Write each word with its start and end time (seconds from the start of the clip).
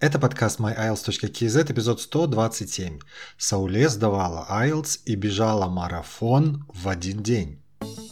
Это 0.00 0.20
подкаст 0.20 0.60
myielts.kz, 0.60 1.72
эпизод 1.72 2.00
127. 2.00 3.00
Сауле 3.36 3.88
сдавала 3.88 4.46
IELTS 4.48 5.00
и 5.06 5.16
бежала 5.16 5.66
марафон 5.66 6.64
в 6.72 6.88
один 6.88 7.20
день. 7.20 7.60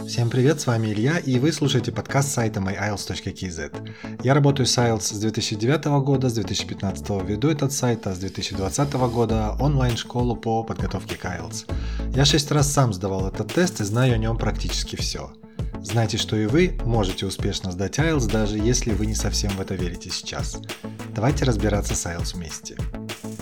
Всем 0.04 0.28
привет, 0.28 0.60
с 0.60 0.66
вами 0.66 0.88
Илья, 0.88 1.18
и 1.18 1.38
вы 1.38 1.52
слушаете 1.52 1.92
подкаст 1.92 2.32
сайта 2.32 2.58
myielts.kz. 2.58 3.92
Я 4.24 4.34
работаю 4.34 4.66
с 4.66 4.76
IELTS 4.76 5.14
с 5.14 5.20
2009 5.20 5.84
года, 6.04 6.28
с 6.28 6.34
2015 6.34 7.08
веду 7.22 7.50
этот 7.50 7.70
сайт, 7.70 8.04
а 8.08 8.14
с 8.14 8.18
2020 8.18 8.92
года 8.94 9.56
онлайн-школу 9.60 10.34
по 10.34 10.64
подготовке 10.64 11.14
к 11.14 11.24
IELTS. 11.24 11.70
Я 12.16 12.24
шесть 12.24 12.50
раз 12.50 12.68
сам 12.68 12.92
сдавал 12.94 13.28
этот 13.28 13.54
тест 13.54 13.80
и 13.80 13.84
знаю 13.84 14.14
о 14.14 14.18
нем 14.18 14.36
практически 14.38 14.96
все. 14.96 15.30
Знайте, 15.82 16.18
что 16.18 16.36
и 16.36 16.46
вы 16.46 16.78
можете 16.84 17.26
успешно 17.26 17.72
сдать 17.72 17.98
IELTS, 17.98 18.30
даже 18.30 18.58
если 18.58 18.92
вы 18.92 19.06
не 19.06 19.14
совсем 19.14 19.50
в 19.52 19.60
это 19.60 19.74
верите 19.74 20.10
сейчас. 20.10 20.58
Давайте 21.14 21.44
разбираться 21.44 21.94
с 21.94 22.06
IELTS 22.06 22.34
вместе. 22.34 22.76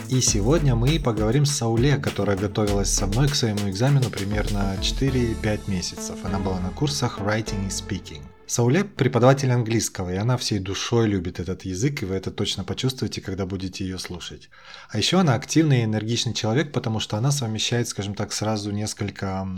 И 0.08 0.20
сегодня 0.20 0.74
мы 0.74 1.00
поговорим 1.00 1.46
с 1.46 1.56
Сауле, 1.56 1.96
которая 1.96 2.36
готовилась 2.36 2.90
со 2.90 3.06
мной 3.06 3.28
к 3.28 3.34
своему 3.34 3.68
экзамену 3.70 4.10
примерно 4.10 4.76
4-5 4.80 5.70
месяцев. 5.70 6.16
Она 6.22 6.38
была 6.38 6.60
на 6.60 6.70
курсах 6.70 7.18
Writing 7.18 7.66
и 7.66 7.70
Speaking. 7.70 8.22
Сауле– 8.46 8.84
преподаватель 8.96 9.50
английского, 9.50 10.12
и 10.12 10.16
она 10.16 10.36
всей 10.36 10.58
душой 10.58 11.08
любит 11.08 11.40
этот 11.40 11.64
язык, 11.64 12.02
и 12.02 12.04
вы 12.04 12.16
это 12.16 12.30
точно 12.30 12.62
почувствуете, 12.62 13.22
когда 13.22 13.46
будете 13.46 13.84
ее 13.84 13.98
слушать. 13.98 14.50
А 14.90 14.98
еще 14.98 15.18
она 15.18 15.34
активный 15.34 15.80
и 15.80 15.84
энергичный 15.84 16.34
человек, 16.34 16.70
потому 16.70 17.00
что 17.00 17.16
она 17.16 17.30
совмещает, 17.30 17.88
скажем 17.88 18.14
так, 18.14 18.32
сразу 18.32 18.70
несколько 18.70 19.48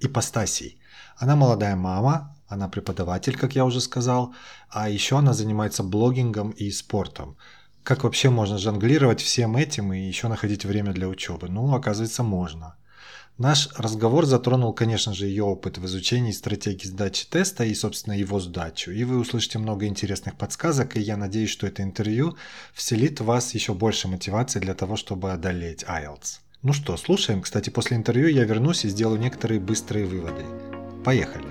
ипостасей. 0.00 0.77
Она 1.16 1.36
молодая 1.36 1.76
мама, 1.76 2.36
она 2.48 2.68
преподаватель, 2.68 3.36
как 3.36 3.54
я 3.54 3.64
уже 3.64 3.80
сказал, 3.80 4.34
а 4.70 4.88
еще 4.88 5.18
она 5.18 5.34
занимается 5.34 5.82
блогингом 5.82 6.50
и 6.50 6.70
спортом. 6.70 7.36
Как 7.82 8.04
вообще 8.04 8.30
можно 8.30 8.58
жонглировать 8.58 9.20
всем 9.20 9.56
этим 9.56 9.92
и 9.92 10.00
еще 10.00 10.28
находить 10.28 10.64
время 10.64 10.92
для 10.92 11.08
учебы? 11.08 11.48
Ну, 11.48 11.74
оказывается, 11.74 12.22
можно. 12.22 12.76
Наш 13.38 13.68
разговор 13.76 14.26
затронул, 14.26 14.72
конечно 14.72 15.14
же, 15.14 15.26
ее 15.26 15.44
опыт 15.44 15.78
в 15.78 15.86
изучении 15.86 16.32
стратегии 16.32 16.88
сдачи 16.88 17.24
теста 17.28 17.64
и, 17.64 17.72
собственно, 17.72 18.14
его 18.14 18.40
сдачу. 18.40 18.90
И 18.90 19.04
вы 19.04 19.16
услышите 19.16 19.58
много 19.58 19.86
интересных 19.86 20.36
подсказок, 20.36 20.96
и 20.96 21.00
я 21.00 21.16
надеюсь, 21.16 21.50
что 21.50 21.66
это 21.66 21.84
интервью 21.84 22.36
вселит 22.74 23.20
в 23.20 23.26
вас 23.26 23.54
еще 23.54 23.74
больше 23.74 24.08
мотивации 24.08 24.58
для 24.58 24.74
того, 24.74 24.96
чтобы 24.96 25.30
одолеть 25.32 25.84
IELTS. 25.84 26.40
Ну 26.62 26.72
что, 26.72 26.96
слушаем. 26.96 27.42
Кстати, 27.42 27.70
после 27.70 27.96
интервью 27.96 28.26
я 28.26 28.42
вернусь 28.42 28.84
и 28.84 28.88
сделаю 28.88 29.20
некоторые 29.20 29.60
быстрые 29.60 30.04
выводы. 30.04 30.44
Поехали. 31.08 31.48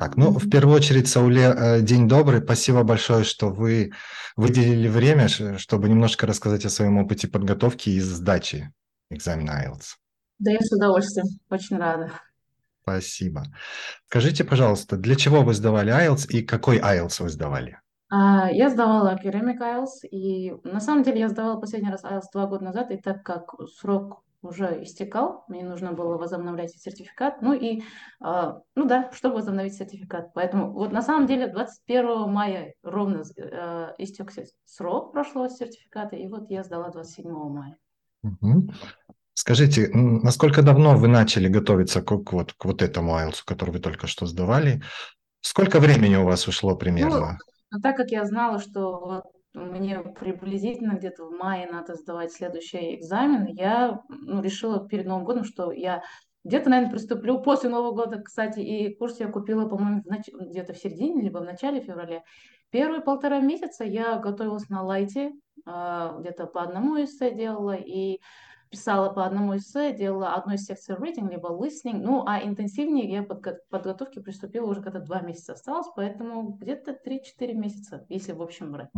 Так, 0.00 0.16
ну, 0.16 0.32
в 0.32 0.50
первую 0.50 0.74
очередь, 0.74 1.06
Сауле, 1.06 1.54
э, 1.56 1.80
день 1.82 2.08
добрый. 2.08 2.40
Спасибо 2.42 2.82
большое, 2.82 3.22
что 3.22 3.50
вы 3.50 3.92
выделили 4.34 4.88
время, 4.88 5.28
чтобы 5.28 5.88
немножко 5.88 6.26
рассказать 6.26 6.64
о 6.64 6.68
своем 6.68 6.98
опыте 6.98 7.28
подготовки 7.28 7.90
и 7.90 8.00
сдачи 8.00 8.72
экзамена 9.08 9.68
IELTS. 9.68 9.94
Да, 10.40 10.50
я 10.50 10.58
с 10.60 10.72
удовольствием. 10.72 11.26
Очень 11.48 11.76
рада. 11.76 12.10
Спасибо. 12.82 13.44
Скажите, 14.08 14.42
пожалуйста, 14.42 14.96
для 14.96 15.14
чего 15.14 15.42
вы 15.42 15.54
сдавали 15.54 15.92
IELTS 15.92 16.26
и 16.28 16.42
какой 16.42 16.80
IELTS 16.80 17.22
вы 17.22 17.28
сдавали? 17.28 17.78
А, 18.08 18.50
я 18.50 18.68
сдавала 18.68 19.16
Academic 19.16 19.60
IELTS, 19.60 20.08
и 20.10 20.54
на 20.64 20.80
самом 20.80 21.04
деле 21.04 21.20
я 21.20 21.28
сдавала 21.28 21.60
последний 21.60 21.90
раз 21.90 22.02
IELTS 22.02 22.32
два 22.32 22.48
года 22.48 22.64
назад, 22.64 22.90
и 22.90 22.96
так 22.96 23.22
как 23.22 23.54
срок 23.78 24.25
уже 24.42 24.82
истекал, 24.82 25.44
мне 25.48 25.64
нужно 25.64 25.92
было 25.92 26.16
возобновлять 26.16 26.72
сертификат. 26.72 27.42
Ну 27.42 27.52
и, 27.52 27.82
э, 28.24 28.52
ну 28.74 28.86
да, 28.86 29.10
чтобы 29.12 29.36
возобновить 29.36 29.74
сертификат. 29.74 30.32
Поэтому 30.34 30.72
вот 30.72 30.92
на 30.92 31.02
самом 31.02 31.26
деле 31.26 31.48
21 31.48 32.30
мая 32.30 32.74
ровно 32.82 33.22
э, 33.36 33.94
истекся 33.98 34.44
срок 34.64 35.12
прошлого 35.12 35.48
сертификата, 35.48 36.16
и 36.16 36.26
вот 36.28 36.50
я 36.50 36.64
сдала 36.64 36.90
27 36.90 37.30
мая. 37.30 37.76
Угу. 38.22 38.70
Скажите, 39.34 39.90
насколько 39.92 40.62
давно 40.62 40.96
вы 40.96 41.08
начали 41.08 41.48
готовиться 41.48 42.00
к, 42.02 42.32
вот, 42.32 42.54
к 42.54 42.64
вот 42.64 42.82
этому 42.82 43.18
IELTS, 43.18 43.42
который 43.44 43.70
вы 43.70 43.80
только 43.80 44.06
что 44.06 44.26
сдавали? 44.26 44.82
Сколько 45.40 45.78
времени 45.78 46.16
у 46.16 46.24
вас 46.24 46.48
ушло 46.48 46.74
примерно? 46.74 47.38
Ну, 47.70 47.80
так 47.80 47.96
как 47.96 48.10
я 48.10 48.24
знала, 48.24 48.58
что 48.58 49.24
мне 49.56 50.00
приблизительно 50.00 50.92
где-то 50.92 51.24
в 51.24 51.30
мае 51.32 51.66
надо 51.70 51.94
сдавать 51.94 52.32
следующий 52.32 52.96
экзамен, 52.96 53.46
я 53.46 54.02
ну, 54.08 54.42
решила 54.42 54.86
перед 54.86 55.06
Новым 55.06 55.24
годом, 55.24 55.44
что 55.44 55.72
я 55.72 56.02
где-то, 56.44 56.68
наверное, 56.68 56.92
приступлю 56.92 57.40
после 57.40 57.70
Нового 57.70 57.92
года, 57.92 58.20
кстати, 58.22 58.60
и 58.60 58.94
курс 58.94 59.18
я 59.18 59.28
купила, 59.28 59.66
по-моему, 59.66 60.02
нач... 60.04 60.28
где-то 60.28 60.74
в 60.74 60.78
середине, 60.78 61.22
либо 61.22 61.38
в 61.38 61.44
начале 61.44 61.80
февраля. 61.80 62.22
Первые 62.70 63.00
полтора 63.00 63.40
месяца 63.40 63.82
я 63.84 64.18
готовилась 64.18 64.68
на 64.68 64.82
лайте, 64.82 65.32
а, 65.64 66.18
где-то 66.20 66.46
по 66.46 66.62
одному 66.62 67.02
эссе 67.02 67.34
делала, 67.34 67.74
и 67.74 68.20
писала 68.70 69.10
по 69.10 69.24
одному 69.24 69.56
эссе, 69.56 69.96
делала 69.96 70.34
одну 70.34 70.54
из 70.54 70.64
секций 70.64 70.94
reading, 70.96 71.30
либо 71.30 71.48
listening. 71.48 72.02
Ну, 72.02 72.24
а 72.26 72.42
интенсивнее 72.42 73.10
я 73.10 73.22
подго- 73.22 73.56
подготовке 73.70 74.20
приступила 74.20 74.66
уже 74.66 74.82
когда 74.82 75.00
два 75.00 75.22
месяца 75.22 75.54
осталось, 75.54 75.88
поэтому 75.96 76.50
где-то 76.60 76.92
3-4 76.92 77.54
месяца, 77.54 78.04
если 78.10 78.32
в 78.32 78.42
общем 78.42 78.70
брать. 78.70 78.90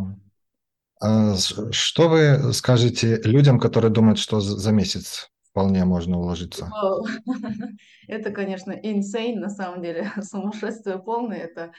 А 1.01 1.37
что 1.37 2.09
вы 2.09 2.53
скажете 2.53 3.21
людям, 3.23 3.61
которые 3.61 3.91
думают, 3.91 4.19
что 4.19 4.41
за 4.41 4.73
месяц 4.73 5.31
вполне 5.51 5.85
можно 5.85 6.19
уложиться? 6.19 6.73
Это, 8.09 8.31
конечно, 8.31 8.73
insane, 8.73 9.37
на 9.37 9.51
самом 9.51 9.83
деле, 9.83 10.11
сумасшествие 10.23 10.99
полное. 10.99 11.39
Это 11.39 11.73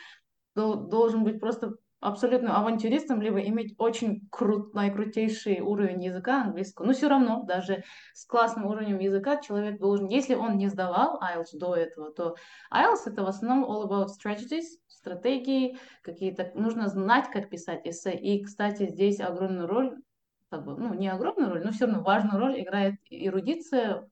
должен 0.55 1.23
быть 1.23 1.39
просто 1.39 1.73
абсолютно 1.99 2.57
авантюристом, 2.57 3.21
либо 3.21 3.39
иметь 3.41 3.75
очень 3.77 4.27
крут, 4.31 4.73
наикрутейший 4.73 5.59
уровень 5.59 6.03
языка 6.03 6.43
английского. 6.43 6.85
Но 6.85 6.93
все 6.93 7.09
равно, 7.09 7.43
даже 7.43 7.83
с 8.13 8.25
классным 8.25 8.65
уровнем 8.65 8.99
языка 8.99 9.37
человек 9.37 9.79
должен, 9.79 10.07
если 10.07 10.35
он 10.35 10.57
не 10.57 10.67
сдавал 10.69 11.19
IELTS 11.21 11.57
до 11.57 11.75
этого, 11.75 12.11
то 12.11 12.35
IELTS 12.73 13.11
это 13.11 13.23
в 13.23 13.27
основном 13.27 13.69
all 13.69 13.87
about 13.87 14.07
strategies, 14.07 14.65
стратегии, 14.87 15.77
какие-то, 16.01 16.51
нужно 16.55 16.87
знать, 16.87 17.29
как 17.31 17.49
писать 17.49 17.85
эссе. 17.85 18.13
И, 18.15 18.43
кстати, 18.43 18.87
здесь 18.87 19.19
огромную 19.19 19.67
роль, 19.67 19.97
как 20.49 20.65
бы, 20.65 20.75
ну, 20.77 20.93
не 20.93 21.09
огромную 21.09 21.51
роль, 21.51 21.63
но 21.63 21.71
все 21.71 21.85
равно 21.85 22.01
важную 22.01 22.39
роль 22.39 22.61
играет 22.61 22.95
эрудиция, 23.09 24.09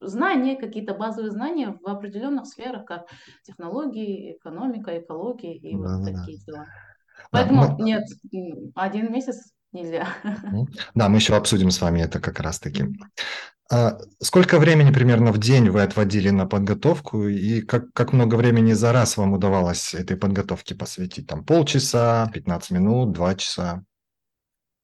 знания, 0.00 0.56
какие-то 0.56 0.94
базовые 0.94 1.30
знания 1.30 1.78
в 1.82 1.88
определенных 1.88 2.46
сферах, 2.46 2.84
как 2.84 3.08
технологии, 3.44 4.36
экономика, 4.36 4.98
экология 4.98 5.56
и 5.56 5.72
да, 5.72 5.78
вот 5.78 6.04
да, 6.04 6.12
такие 6.12 6.38
да. 6.46 6.66
Поэтому 7.30 7.62
да, 7.62 7.76
ну... 7.78 7.84
нет, 7.84 8.04
один 8.74 9.12
месяц 9.12 9.52
нельзя. 9.72 10.08
Да, 10.94 11.08
мы 11.08 11.16
еще 11.18 11.34
обсудим 11.36 11.70
с 11.70 11.80
вами 11.80 12.00
это 12.00 12.20
как 12.20 12.40
раз-таки. 12.40 12.86
А 13.70 13.98
сколько 14.20 14.58
времени 14.60 14.92
примерно 14.92 15.32
в 15.32 15.38
день 15.38 15.70
вы 15.70 15.82
отводили 15.82 16.30
на 16.30 16.46
подготовку 16.46 17.26
и 17.26 17.62
как, 17.62 17.92
как 17.92 18.12
много 18.12 18.36
времени 18.36 18.72
за 18.72 18.92
раз 18.92 19.16
вам 19.16 19.32
удавалось 19.32 19.92
этой 19.92 20.16
подготовке 20.16 20.76
посвятить? 20.76 21.26
Там 21.26 21.44
полчаса, 21.44 22.30
15 22.32 22.70
минут, 22.70 23.12
два 23.12 23.34
часа? 23.34 23.82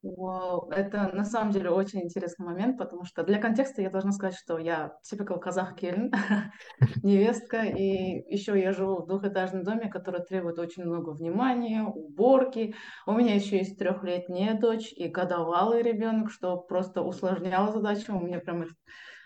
Вау, 0.02 0.68
это 0.70 1.10
на 1.14 1.24
самом 1.24 1.52
деле 1.52 1.70
очень 1.70 2.02
интересный 2.02 2.44
момент, 2.44 2.76
потому 2.76 3.04
что 3.04 3.22
для 3.22 3.38
контекста 3.40 3.82
я 3.82 3.90
должна 3.90 4.10
сказать, 4.10 4.34
что 4.36 4.58
я 4.58 4.96
typical 5.08 5.38
казах 5.38 5.76
келин, 5.76 6.10
невестка, 7.04 7.62
и 7.62 8.24
еще 8.34 8.60
я 8.60 8.72
живу 8.72 9.02
в 9.02 9.06
двухэтажном 9.06 9.62
доме, 9.62 9.88
который 9.88 10.24
требует 10.24 10.58
очень 10.58 10.84
много 10.84 11.10
внимания, 11.10 11.84
уборки. 11.84 12.74
У 13.06 13.12
меня 13.12 13.36
еще 13.36 13.58
есть 13.58 13.78
трехлетняя 13.78 14.58
дочь 14.58 14.92
и 14.92 15.06
годовалый 15.06 15.82
ребенок, 15.82 16.32
что 16.32 16.56
просто 16.56 17.02
усложняло 17.02 17.70
задачу. 17.70 18.16
У 18.16 18.20
меня 18.20 18.40
прям 18.40 18.64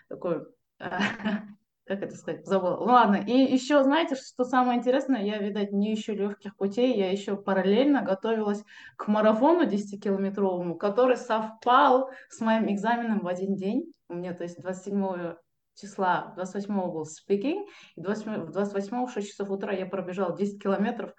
такой 0.09 0.41
как 1.87 2.03
это 2.03 2.15
сказать, 2.15 2.45
забыла. 2.45 2.77
Ладно, 2.77 3.15
и 3.15 3.31
еще, 3.31 3.83
знаете, 3.83 4.15
что 4.15 4.43
самое 4.43 4.77
интересное, 4.77 5.23
я, 5.23 5.37
видать, 5.37 5.71
не 5.71 5.93
ищу 5.93 6.13
легких 6.13 6.55
путей, 6.57 6.97
я 6.97 7.11
еще 7.11 7.37
параллельно 7.37 8.01
готовилась 8.01 8.63
к 8.97 9.07
марафону 9.07 9.65
10-километровому, 9.65 10.75
который 10.75 11.15
совпал 11.15 12.11
с 12.29 12.41
моим 12.41 12.69
экзаменом 12.71 13.19
в 13.19 13.27
один 13.27 13.55
день. 13.55 13.91
У 14.09 14.15
меня, 14.15 14.33
то 14.33 14.43
есть, 14.43 14.61
27 14.61 15.35
числа, 15.75 16.33
28 16.35 16.73
был 16.91 17.03
speaking, 17.03 17.65
и 17.95 18.01
28, 18.01 18.51
28 18.51 19.05
в 19.05 19.11
6 19.11 19.29
часов 19.29 19.49
утра 19.49 19.71
я 19.71 19.85
пробежала 19.85 20.35
10 20.35 20.61
километров, 20.61 21.13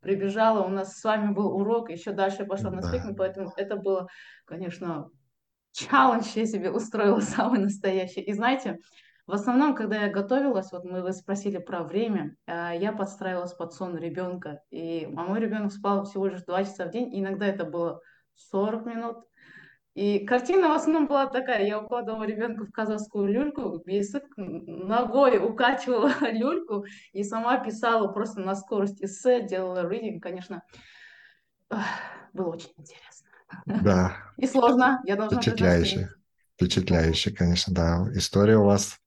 прибежала, 0.00 0.66
у 0.66 0.68
нас 0.68 0.98
с 0.98 1.04
вами 1.04 1.32
был 1.32 1.54
урок, 1.56 1.90
еще 1.90 2.12
дальше 2.12 2.44
пошла 2.44 2.70
на 2.70 2.80
speaking, 2.80 3.14
поэтому 3.16 3.52
это 3.56 3.76
было, 3.76 4.08
конечно, 4.44 5.08
челлендж 5.72 6.26
я 6.34 6.46
себе 6.46 6.70
устроила 6.70 7.20
самый 7.20 7.60
настоящий. 7.60 8.20
И 8.20 8.32
знаете, 8.32 8.78
в 9.30 9.34
основном, 9.34 9.76
когда 9.76 10.02
я 10.02 10.10
готовилась, 10.10 10.72
вот 10.72 10.84
мы 10.84 11.02
вы 11.02 11.12
спросили 11.12 11.58
про 11.58 11.84
время, 11.84 12.36
э, 12.46 12.72
я 12.78 12.92
подстраивалась 12.92 13.52
под 13.52 13.72
сон 13.72 13.96
ребенка. 13.96 14.62
И, 14.70 15.04
а 15.16 15.22
мой 15.22 15.38
ребенок 15.38 15.72
спал 15.72 16.04
всего 16.04 16.26
лишь 16.26 16.42
2 16.42 16.64
часа 16.64 16.86
в 16.86 16.90
день, 16.90 17.08
иногда 17.12 17.46
это 17.46 17.64
было 17.64 18.00
40 18.34 18.86
минут. 18.86 19.16
И 19.94 20.26
картина 20.26 20.68
в 20.68 20.72
основном 20.72 21.06
была 21.06 21.26
такая, 21.26 21.64
я 21.64 21.80
укладывала 21.80 22.24
ребенка 22.24 22.64
в 22.64 22.72
казахскую 22.72 23.32
люльку, 23.32 23.82
язык 23.86 24.24
ногой 24.36 25.38
укачивала 25.38 26.12
люльку 26.32 26.84
и 27.12 27.22
сама 27.22 27.58
писала 27.58 28.08
просто 28.08 28.40
на 28.40 28.54
скорость 28.54 29.02
эссе, 29.02 29.46
делала 29.46 29.88
reading, 29.88 30.18
конечно. 30.20 30.62
было 32.32 32.48
очень 32.48 32.72
интересно. 32.76 33.28
Да. 33.66 34.16
И 34.36 34.46
сложно, 34.46 35.00
я 35.04 35.16
должна 35.16 35.40
Впечатляюще. 35.40 36.08
Впечатляюще, 36.54 37.30
конечно, 37.30 37.74
да. 37.74 38.06
История 38.12 38.58
у 38.58 38.64
вас 38.64 38.99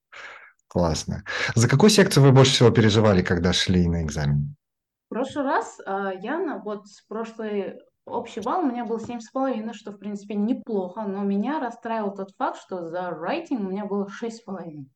классная. 0.73 1.23
За 1.55 1.69
какую 1.69 1.91
секцию 1.91 2.23
вы 2.23 2.31
больше 2.31 2.53
всего 2.53 2.71
переживали, 2.71 3.21
когда 3.21 3.53
шли 3.53 3.87
на 3.87 4.03
экзамен? 4.03 4.55
В 5.05 5.13
прошлый 5.13 5.45
раз 5.45 5.79
а, 5.85 6.11
я, 6.11 6.59
вот 6.65 6.87
с 6.87 7.05
прошлой 7.05 7.79
общий 8.05 8.41
балл 8.41 8.63
у 8.63 8.71
меня 8.71 8.83
был 8.83 8.99
семь 8.99 9.19
с 9.19 9.29
половиной, 9.29 9.73
что, 9.73 9.91
в 9.91 9.99
принципе, 9.99 10.33
неплохо, 10.33 11.03
но 11.03 11.21
меня 11.23 11.59
расстраивал 11.59 12.15
тот 12.15 12.31
факт, 12.37 12.59
что 12.59 12.89
за 12.89 13.09
writing 13.09 13.57
у 13.57 13.69
меня 13.69 13.85
было 13.85 14.09
шесть 14.09 14.37
с 14.37 14.41
половиной. 14.41 14.89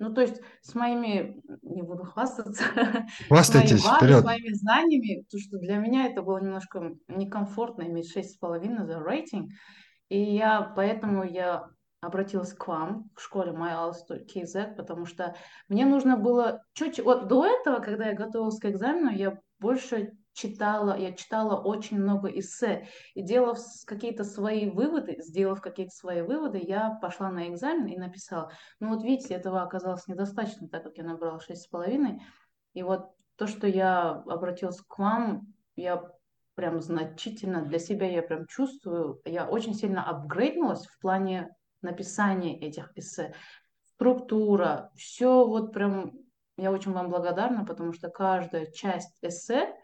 Ну, 0.00 0.12
то 0.14 0.22
есть 0.22 0.40
с 0.62 0.74
моими, 0.74 1.40
не 1.62 1.82
буду 1.82 2.04
хвастаться, 2.04 2.64
с 3.28 3.30
моими 3.30 3.76
вперед. 3.76 4.22
своими 4.22 4.54
знаниями, 4.54 5.24
то, 5.30 5.38
что 5.38 5.58
для 5.58 5.76
меня 5.76 6.06
это 6.06 6.22
было 6.22 6.38
немножко 6.38 6.94
некомфортно 7.06 7.82
иметь 7.82 8.10
шесть 8.10 8.34
с 8.34 8.38
половиной 8.38 8.86
за 8.86 8.98
рейтинг. 8.98 9.50
И 10.08 10.18
я, 10.18 10.72
поэтому 10.74 11.22
я 11.22 11.68
обратилась 12.00 12.52
к 12.52 12.66
вам 12.66 13.10
в 13.14 13.20
школе 13.20 13.52
MyAlls.kz, 13.52 14.74
потому 14.76 15.06
что 15.06 15.36
мне 15.68 15.86
нужно 15.86 16.16
было 16.16 16.62
чуть-чуть... 16.72 17.04
Вот 17.04 17.28
до 17.28 17.46
этого, 17.46 17.80
когда 17.80 18.08
я 18.08 18.14
готовилась 18.14 18.58
к 18.58 18.64
экзамену, 18.66 19.10
я 19.10 19.38
больше 19.58 20.12
читала, 20.32 20.96
я 20.96 21.12
читала 21.12 21.60
очень 21.60 22.00
много 22.00 22.28
эссе, 22.28 22.88
и 23.14 23.22
делав 23.22 23.58
какие-то 23.86 24.24
свои 24.24 24.70
выводы, 24.70 25.16
сделав 25.20 25.60
какие-то 25.60 25.94
свои 25.94 26.22
выводы, 26.22 26.60
я 26.62 26.98
пошла 27.02 27.30
на 27.30 27.48
экзамен 27.48 27.86
и 27.86 27.98
написала. 27.98 28.50
Ну 28.78 28.94
вот 28.94 29.02
видите, 29.02 29.34
этого 29.34 29.62
оказалось 29.62 30.06
недостаточно, 30.06 30.68
так 30.68 30.84
как 30.84 30.96
я 30.96 31.04
набрала 31.04 31.40
шесть 31.40 31.64
с 31.64 31.68
половиной, 31.68 32.22
и 32.72 32.82
вот 32.82 33.10
то, 33.36 33.46
что 33.46 33.66
я 33.66 34.10
обратилась 34.26 34.80
к 34.80 34.98
вам, 34.98 35.52
я 35.76 36.10
прям 36.54 36.80
значительно 36.80 37.62
для 37.62 37.78
себя 37.78 38.06
я 38.06 38.22
прям 38.22 38.46
чувствую, 38.46 39.20
я 39.24 39.48
очень 39.48 39.74
сильно 39.74 40.02
апгрейднулась 40.08 40.86
в 40.86 40.98
плане 41.00 41.54
написания 41.82 42.58
этих 42.58 42.90
эссе. 42.96 43.34
Структура, 43.94 44.90
все 44.96 45.46
вот 45.46 45.72
прям, 45.72 46.12
я 46.56 46.72
очень 46.72 46.92
вам 46.92 47.10
благодарна, 47.10 47.64
потому 47.64 47.92
что 47.92 48.08
каждая 48.08 48.70
часть 48.70 49.16
эссе 49.22 49.74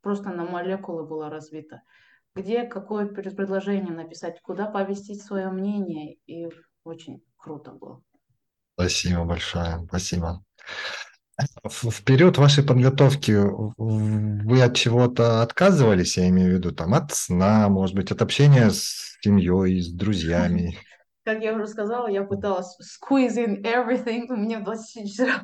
просто 0.00 0.30
на 0.30 0.44
молекулы 0.44 1.06
была 1.06 1.30
развита. 1.30 1.82
Где 2.34 2.64
какое 2.64 3.06
предложение 3.06 3.94
написать, 3.94 4.40
куда 4.42 4.66
повестить 4.66 5.22
свое 5.22 5.48
мнение. 5.48 6.18
И 6.26 6.48
очень 6.84 7.22
круто 7.36 7.72
было. 7.72 8.02
Спасибо 8.74 9.24
большое, 9.24 9.84
спасибо. 9.88 10.44
В 11.64 12.02
период 12.02 12.38
вашей 12.38 12.64
подготовки 12.64 13.32
вы 13.32 14.62
от 14.62 14.74
чего-то 14.74 15.42
отказывались, 15.42 16.16
я 16.16 16.28
имею 16.28 16.52
в 16.52 16.54
виду, 16.54 16.72
там, 16.72 16.94
от 16.94 17.12
сна, 17.12 17.68
может 17.68 17.94
быть, 17.94 18.10
от 18.10 18.22
общения 18.22 18.70
с 18.70 19.18
семьей, 19.20 19.82
с 19.82 19.88
друзьями? 19.88 20.78
Как 21.26 21.42
я 21.42 21.54
уже 21.54 21.66
сказала, 21.66 22.06
я 22.06 22.22
пыталась 22.22 22.78
squeeze 22.80 23.36
in 23.36 23.62
everything, 23.64 24.26
мне 24.28 24.60
24 24.60 25.42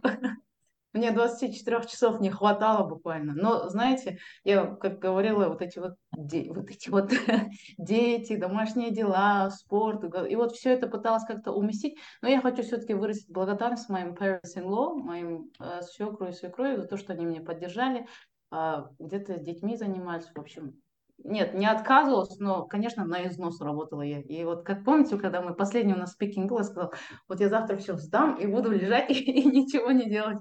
мне 0.93 1.11
24 1.11 1.89
часов 1.89 2.21
не 2.21 2.31
хватало 2.31 2.87
буквально. 2.87 3.33
Но, 3.35 3.69
знаете, 3.69 4.19
я, 4.45 4.67
как 4.77 5.01
говорила, 5.01 5.49
вот 5.49 5.61
эти 5.61 5.81
вот, 5.81 5.95
де, 6.17 6.53
вот, 6.53 6.71
эти 6.71 6.89
вот 6.89 7.11
дети, 7.79 8.37
домашние 8.37 8.93
дела, 8.93 9.51
спорт, 9.51 10.05
и 10.29 10.37
вот 10.37 10.53
все 10.53 10.71
это 10.71 10.87
пыталась 10.87 11.25
как-то 11.25 11.51
уместить. 11.51 11.99
Но 12.21 12.29
я 12.29 12.41
хочу 12.41 12.63
все-таки 12.63 12.95
выразить 12.95 13.29
благодарность 13.29 13.89
моим 13.89 14.15
parents-in-law, 14.15 14.95
моим 14.95 15.51
э, 15.59 15.81
свекру 15.83 16.29
и 16.29 16.33
свекрови 16.33 16.77
за 16.77 16.87
то, 16.87 16.97
что 16.97 17.13
они 17.13 17.25
меня 17.25 17.41
поддержали, 17.41 18.07
э, 18.53 18.85
где-то 19.01 19.41
с 19.41 19.43
детьми 19.43 19.77
занимались, 19.77 20.31
в 20.33 20.39
общем, 20.39 20.81
нет, 21.25 21.55
не 21.55 21.67
отказывалась, 21.67 22.39
но, 22.39 22.65
конечно, 22.65 23.05
на 23.05 23.29
износ 23.29 23.61
работала 23.61 24.03
я. 24.03 24.21
И 24.21 24.45
вот 24.45 24.65
как 24.65 24.85
помните, 24.85 25.17
когда 25.17 25.41
мы 25.41 25.55
последний 25.55 25.95
у 25.95 25.99
нас 25.99 26.17
speaking 26.19 26.47
был, 26.47 26.59
я 26.59 26.65
сказала, 26.65 26.93
вот 27.29 27.41
я 27.41 27.49
завтра 27.49 27.77
все 27.77 27.97
сдам 27.97 28.37
и 28.37 28.47
буду 28.47 28.71
лежать 28.71 29.11
и, 29.11 29.15
и 29.15 29.45
ничего 29.45 29.93
не 29.93 30.09
делать. 30.09 30.39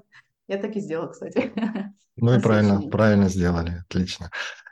Я 0.48 0.57
так 0.57 0.75
и 0.75 0.80
сделала, 0.80 1.07
кстати. 1.07 1.51
Ну 2.18 2.36
и 2.36 2.42
правильно, 2.42 2.81
правильно 2.89 3.30
сделали, 3.30 3.83
отлично. 3.88 4.30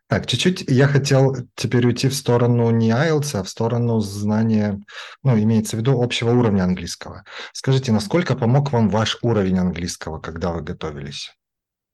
Так, 0.08 0.28
чуть-чуть 0.28 0.66
я 0.68 0.88
хотел 0.88 1.36
теперь 1.56 1.88
уйти 1.88 2.10
в 2.10 2.14
сторону 2.14 2.70
не 2.70 2.92
IELTS, 2.92 3.40
а 3.40 3.44
в 3.44 3.50
сторону 3.50 4.00
знания, 4.02 4.80
ну, 5.24 5.40
имеется 5.40 5.78
в 5.78 5.80
виду 5.80 6.02
общего 6.02 6.32
уровня 6.32 6.64
английского. 6.64 7.24
Скажите, 7.54 7.92
насколько 7.92 8.36
помог 8.36 8.72
вам 8.72 8.90
ваш 8.90 9.18
уровень 9.22 9.58
английского, 9.58 10.20
когда 10.20 10.52
вы 10.52 10.62
готовились? 10.62 11.32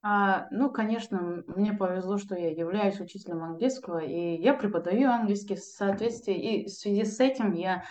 А, 0.08 0.46
ну, 0.52 0.70
конечно, 0.70 1.44
мне 1.48 1.74
повезло, 1.74 2.20
что 2.20 2.36
я 2.36 2.52
являюсь 2.52 3.00
учителем 3.00 3.44
английского, 3.44 3.98
и 3.98 4.36
я 4.40 4.54
преподаю 4.54 5.10
английский 5.10 5.56
в 5.56 5.60
соответствии, 5.62 6.36
и 6.36 6.66
в 6.66 6.70
связи 6.70 7.06
с 7.06 7.20
этим 7.20 7.54
я 7.54 7.86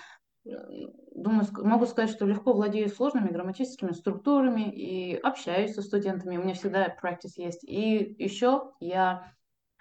думаю, 0.45 1.45
могу 1.65 1.87
сказать, 1.87 2.11
что 2.11 2.25
легко 2.25 2.53
владею 2.53 2.89
сложными 2.89 3.31
грамматическими 3.31 3.91
структурами 3.91 4.71
и 4.71 5.17
общаюсь 5.17 5.75
со 5.75 5.83
студентами. 5.83 6.37
У 6.37 6.43
меня 6.43 6.55
всегда 6.55 6.87
practice 7.03 7.33
есть. 7.37 7.65
И 7.65 8.15
еще 8.19 8.75
я 8.79 9.33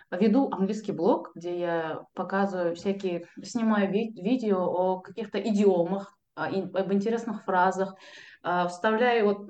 веду 0.10 0.50
английский 0.52 0.92
блог, 0.92 1.34
где 1.36 1.60
я 1.60 2.06
показываю 2.16 2.76
всякие, 2.76 3.28
снимаю 3.44 3.92
ви- 3.92 4.12
видео 4.12 4.64
о 4.66 5.02
каких-то 5.02 5.40
идиомах, 5.40 6.18
об 6.36 6.92
интересных 6.94 7.44
фразах, 7.44 7.94
а, 8.42 8.68
вставляю 8.68 9.26
вот 9.26 9.50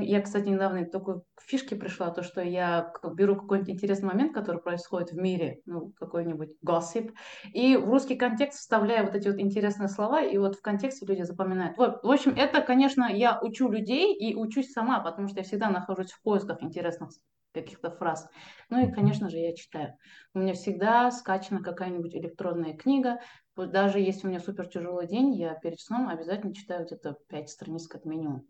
я, 0.00 0.20
кстати, 0.20 0.48
недавно 0.48 0.84
к 0.84 0.90
такой 0.90 1.22
фишке 1.40 1.76
пришла, 1.76 2.10
то, 2.10 2.22
что 2.22 2.40
я 2.42 2.92
беру 3.14 3.36
какой-нибудь 3.36 3.70
интересный 3.70 4.08
момент, 4.08 4.34
который 4.34 4.60
происходит 4.60 5.12
в 5.12 5.16
мире, 5.16 5.60
ну, 5.66 5.92
какой-нибудь 5.98 6.56
gossip, 6.66 7.12
и 7.52 7.76
в 7.76 7.88
русский 7.88 8.16
контекст 8.16 8.60
вставляю 8.60 9.06
вот 9.06 9.14
эти 9.14 9.28
вот 9.28 9.38
интересные 9.38 9.88
слова, 9.88 10.22
и 10.22 10.36
вот 10.38 10.56
в 10.56 10.62
контексте 10.62 11.06
люди 11.06 11.22
запоминают. 11.22 11.76
Вот, 11.76 12.02
в 12.02 12.10
общем, 12.10 12.34
это, 12.36 12.60
конечно, 12.60 13.04
я 13.04 13.40
учу 13.40 13.68
людей 13.68 14.14
и 14.14 14.34
учусь 14.34 14.72
сама, 14.72 15.00
потому 15.00 15.28
что 15.28 15.38
я 15.38 15.44
всегда 15.44 15.70
нахожусь 15.70 16.12
в 16.12 16.22
поисках 16.22 16.62
интересных 16.62 17.10
каких-то 17.52 17.90
фраз. 17.90 18.28
Ну 18.68 18.86
и, 18.86 18.92
конечно 18.92 19.30
же, 19.30 19.38
я 19.38 19.54
читаю. 19.54 19.94
У 20.34 20.38
меня 20.38 20.52
всегда 20.52 21.10
скачана 21.10 21.62
какая-нибудь 21.62 22.14
электронная 22.14 22.76
книга. 22.76 23.20
Даже 23.56 23.98
если 23.98 24.26
у 24.26 24.30
меня 24.30 24.38
супер 24.38 24.68
тяжелый 24.68 25.08
день, 25.08 25.34
я 25.34 25.54
перед 25.54 25.80
сном 25.80 26.08
обязательно 26.08 26.54
читаю 26.54 26.84
где-то 26.84 27.16
5 27.28 27.48
страниц 27.48 27.88
как 27.88 28.04
минимум. 28.04 28.46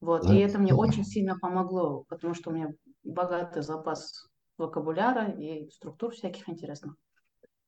Вот. 0.00 0.30
И 0.30 0.38
это 0.38 0.58
мне 0.58 0.74
очень 0.74 1.04
сильно 1.04 1.38
помогло, 1.38 2.04
потому 2.08 2.34
что 2.34 2.50
у 2.50 2.52
меня 2.52 2.68
богатый 3.02 3.62
запас 3.62 4.26
вокабуляра 4.56 5.30
и 5.30 5.68
структур 5.70 6.12
всяких 6.12 6.48
интересных. 6.48 6.94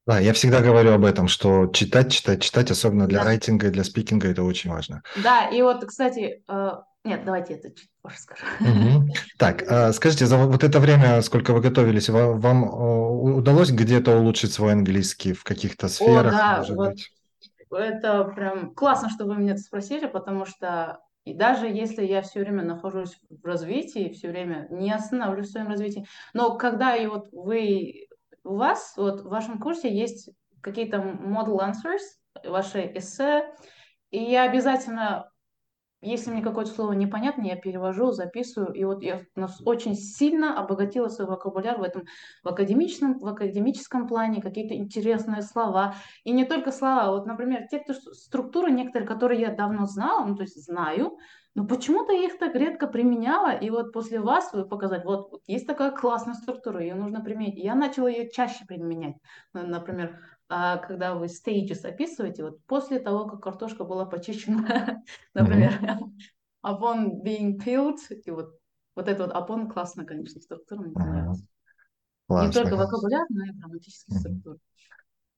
Да, 0.07 0.19
я 0.19 0.33
всегда 0.33 0.61
говорю 0.61 0.93
об 0.93 1.05
этом, 1.05 1.29
что 1.29 1.67
читать, 1.67 2.11
читать, 2.11 2.43
читать, 2.43 2.71
особенно 2.71 3.07
для 3.07 3.21
да. 3.21 3.27
райтинга 3.27 3.69
и 3.69 3.71
для 3.71 3.85
спикинга, 3.85 4.29
это 4.29 4.43
очень 4.43 4.71
важно. 4.71 5.03
Да, 5.23 5.49
и 5.49 5.61
вот, 5.63 5.85
кстати, 5.85 6.43
э, 6.49 6.71
нет, 7.05 7.25
давайте 7.25 7.55
это 7.55 7.71
чуть 7.71 7.91
позже 8.03 8.19
скажу. 8.19 8.45
Угу. 8.61 9.09
Так, 9.39 9.63
э, 9.63 9.93
скажите, 9.93 10.27
за 10.27 10.37
вот 10.39 10.65
это 10.65 10.81
время, 10.81 11.23
сколько 11.23 11.53
вы 11.53 11.61
готовились, 11.61 12.09
вам 12.09 12.65
удалось 12.65 13.71
где-то 13.71 14.19
улучшить 14.19 14.53
свой 14.53 14.73
английский 14.73 15.33
в 15.33 15.45
каких-то 15.45 15.89
сферах? 15.89 16.35
О, 16.35 16.37
да, 16.37 16.65
вот 16.69 16.89
быть? 16.89 17.13
это 17.71 18.25
прям 18.25 18.75
классно, 18.75 19.11
что 19.11 19.27
вы 19.27 19.37
меня 19.37 19.53
это 19.53 19.63
спросили, 19.63 20.07
потому 20.07 20.45
что 20.45 20.99
и 21.31 21.35
даже 21.35 21.67
если 21.67 22.05
я 22.05 22.23
все 22.23 22.41
время 22.41 22.65
нахожусь 22.65 23.19
в 23.29 23.45
развитии, 23.45 24.13
все 24.13 24.29
время 24.29 24.67
не 24.71 24.93
останавливаюсь 24.93 25.49
в 25.49 25.53
своем 25.53 25.69
развитии, 25.69 26.07
но 26.35 26.57
когда 26.57 26.97
и 26.97 27.07
вот 27.07 27.29
вы, 27.33 28.09
у 28.43 28.57
вас, 28.57 28.95
вот 28.97 29.21
в 29.21 29.29
вашем 29.29 29.61
курсе 29.61 29.93
есть 29.95 30.31
какие-то 30.61 30.97
model 30.99 31.61
answers, 31.61 32.03
ваши 32.45 32.91
эссе, 32.95 33.45
и 34.11 34.23
я 34.23 34.43
обязательно 34.43 35.30
если 36.01 36.31
мне 36.31 36.43
какое-то 36.43 36.71
слово 36.71 36.93
непонятно, 36.93 37.43
я 37.43 37.57
перевожу, 37.57 38.13
записываю, 38.13 38.73
и 38.73 38.85
вот 38.85 39.03
я 39.03 39.23
очень 39.65 39.95
сильно 39.95 40.59
обогатила 40.59 41.09
свой 41.09 41.29
вокабуляр 41.29 41.79
в 41.79 41.83
этом 41.83 42.05
в 42.43 42.49
академичном, 42.49 43.19
в 43.19 43.27
академическом 43.27 44.07
плане, 44.07 44.41
какие-то 44.43 44.75
интересные 44.75 45.43
слова. 45.43 45.95
И 46.25 46.33
не 46.33 46.45
только 46.45 46.73
слова, 46.73 47.11
вот, 47.11 47.27
например, 47.27 47.67
те 47.71 47.81
кто, 47.81 47.93
структуры 47.95 48.71
некоторые, 48.71 49.07
которые 49.07 49.41
я 49.41 49.55
давно 49.55 49.87
знала, 49.87 50.25
ну, 50.27 50.37
то 50.37 50.43
есть 50.43 50.63
знаю, 50.65 51.19
но 51.55 51.67
почему-то 51.67 52.13
я 52.13 52.27
их 52.27 52.39
так 52.39 52.55
редко 52.55 52.87
применяла, 52.87 53.51
и 53.51 53.71
вот 53.71 53.93
после 53.93 54.21
вас 54.21 54.53
вы 54.53 54.67
показать, 54.67 55.05
вот, 55.05 55.31
вот 55.33 55.43
есть 55.47 55.67
такая 55.67 55.91
классная 55.91 56.35
структура, 56.35 56.81
ее 56.81 56.95
нужно 56.95 57.21
применять. 57.23 57.57
я 57.57 57.75
начала 57.75 58.09
ее 58.09 58.31
чаще 58.31 58.65
применять. 58.67 59.17
Например, 59.53 60.21
а 60.21 60.40
когда 60.79 61.15
вы 61.15 61.27
stages 61.27 61.85
описываете, 61.85 62.43
вот 62.45 62.65
после 62.67 62.99
того, 62.99 63.27
как 63.27 63.43
картошка 63.43 63.85
была 63.85 64.05
почищена, 64.05 65.03
например, 65.35 65.73
upon 66.67 67.23
being 67.25 67.57
peeled, 67.59 67.99
и 68.25 68.31
вот, 68.31 68.55
вот 68.97 69.09
это 69.09 69.27
вот 69.27 69.35
upon 69.35 69.71
классно, 69.71 70.05
конечно, 70.05 70.41
структура 70.41 70.81
мне 70.81 70.95
понравилась. 70.95 71.43
Не 72.29 72.51
только 72.51 72.77
вокабуляр, 72.77 73.27
но 73.31 73.45
и 73.45 73.51
грамматические 73.53 74.19
структуры. 74.19 74.59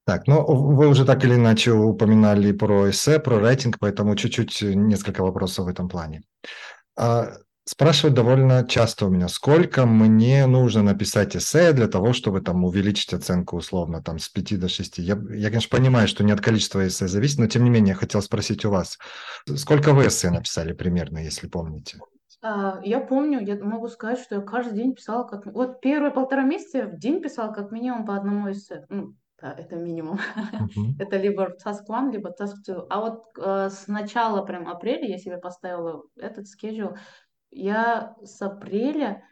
Так, 0.05 0.27
ну 0.27 0.45
вы 0.45 0.89
уже 0.89 1.05
так 1.05 1.25
или 1.25 1.35
иначе 1.35 1.73
упоминали 1.73 2.53
про 2.53 2.91
эссе, 2.91 3.21
про 3.21 3.39
рейтинг, 3.39 3.79
поэтому 3.79 4.17
чуть-чуть 4.17 4.63
несколько 4.63 5.23
вопросов 5.23 5.67
в 5.67 5.69
этом 5.69 5.89
плане. 5.89 6.23
Спрашивают 7.73 8.15
довольно 8.15 8.67
часто 8.69 9.07
у 9.07 9.09
меня, 9.09 9.29
сколько 9.29 9.87
мне 9.87 10.47
нужно 10.47 10.83
написать 10.83 11.35
эссе 11.35 11.73
для 11.73 11.89
того, 11.89 12.13
чтобы 12.13 12.43
там 12.43 12.67
увеличить 12.67 13.15
оценку 13.15 13.57
условно 13.57 14.03
там 14.03 14.19
с 14.19 14.29
5 14.29 14.61
до 14.61 14.69
6. 14.69 14.99
Я, 14.99 15.19
я, 15.31 15.49
конечно, 15.49 15.75
понимаю, 15.75 16.07
что 16.07 16.23
не 16.23 16.33
от 16.33 16.43
количества 16.43 16.87
эссе 16.87 17.09
зависит, 17.09 17.39
но 17.39 17.47
тем 17.47 17.65
не 17.65 17.71
менее 17.71 17.93
я 17.93 17.95
хотел 17.95 18.21
спросить 18.21 18.67
у 18.67 18.71
вас, 18.71 18.99
сколько 19.57 19.95
вы 19.95 20.09
эссе 20.09 20.29
написали 20.29 20.75
примерно, 20.75 21.25
если 21.25 21.49
помните? 21.49 21.99
А, 22.43 22.79
я 22.85 23.01
помню, 23.01 23.41
я 23.41 23.57
могу 23.65 23.89
сказать, 23.89 24.19
что 24.19 24.35
я 24.35 24.41
каждый 24.43 24.75
день 24.75 24.95
писала 24.95 25.25
как... 25.25 25.47
Вот 25.47 25.81
первые 25.81 26.13
полтора 26.13 26.43
месяца 26.43 26.85
в 26.85 26.99
день 26.99 27.23
писала 27.23 27.55
как 27.55 27.73
минимум 27.73 28.05
по 28.05 28.15
одному 28.15 28.53
эссе. 28.53 28.85
Ну, 28.91 29.15
да, 29.41 29.55
это 29.57 29.77
минимум. 29.77 30.19
Uh-huh. 30.37 30.93
это 30.99 31.17
либо 31.17 31.57
task 31.65 31.87
one, 31.89 32.13
либо 32.13 32.35
task 32.39 32.57
two. 32.69 32.85
А 32.91 33.01
вот 33.01 33.25
э, 33.39 33.71
с 33.71 33.87
начала 33.89 34.45
прям 34.45 34.69
апреля 34.69 35.09
я 35.09 35.17
себе 35.17 35.39
поставила 35.39 36.03
этот 36.19 36.45
schedule, 36.45 36.99
я 37.53 38.17
с 38.23 38.41
апреля 38.43 39.25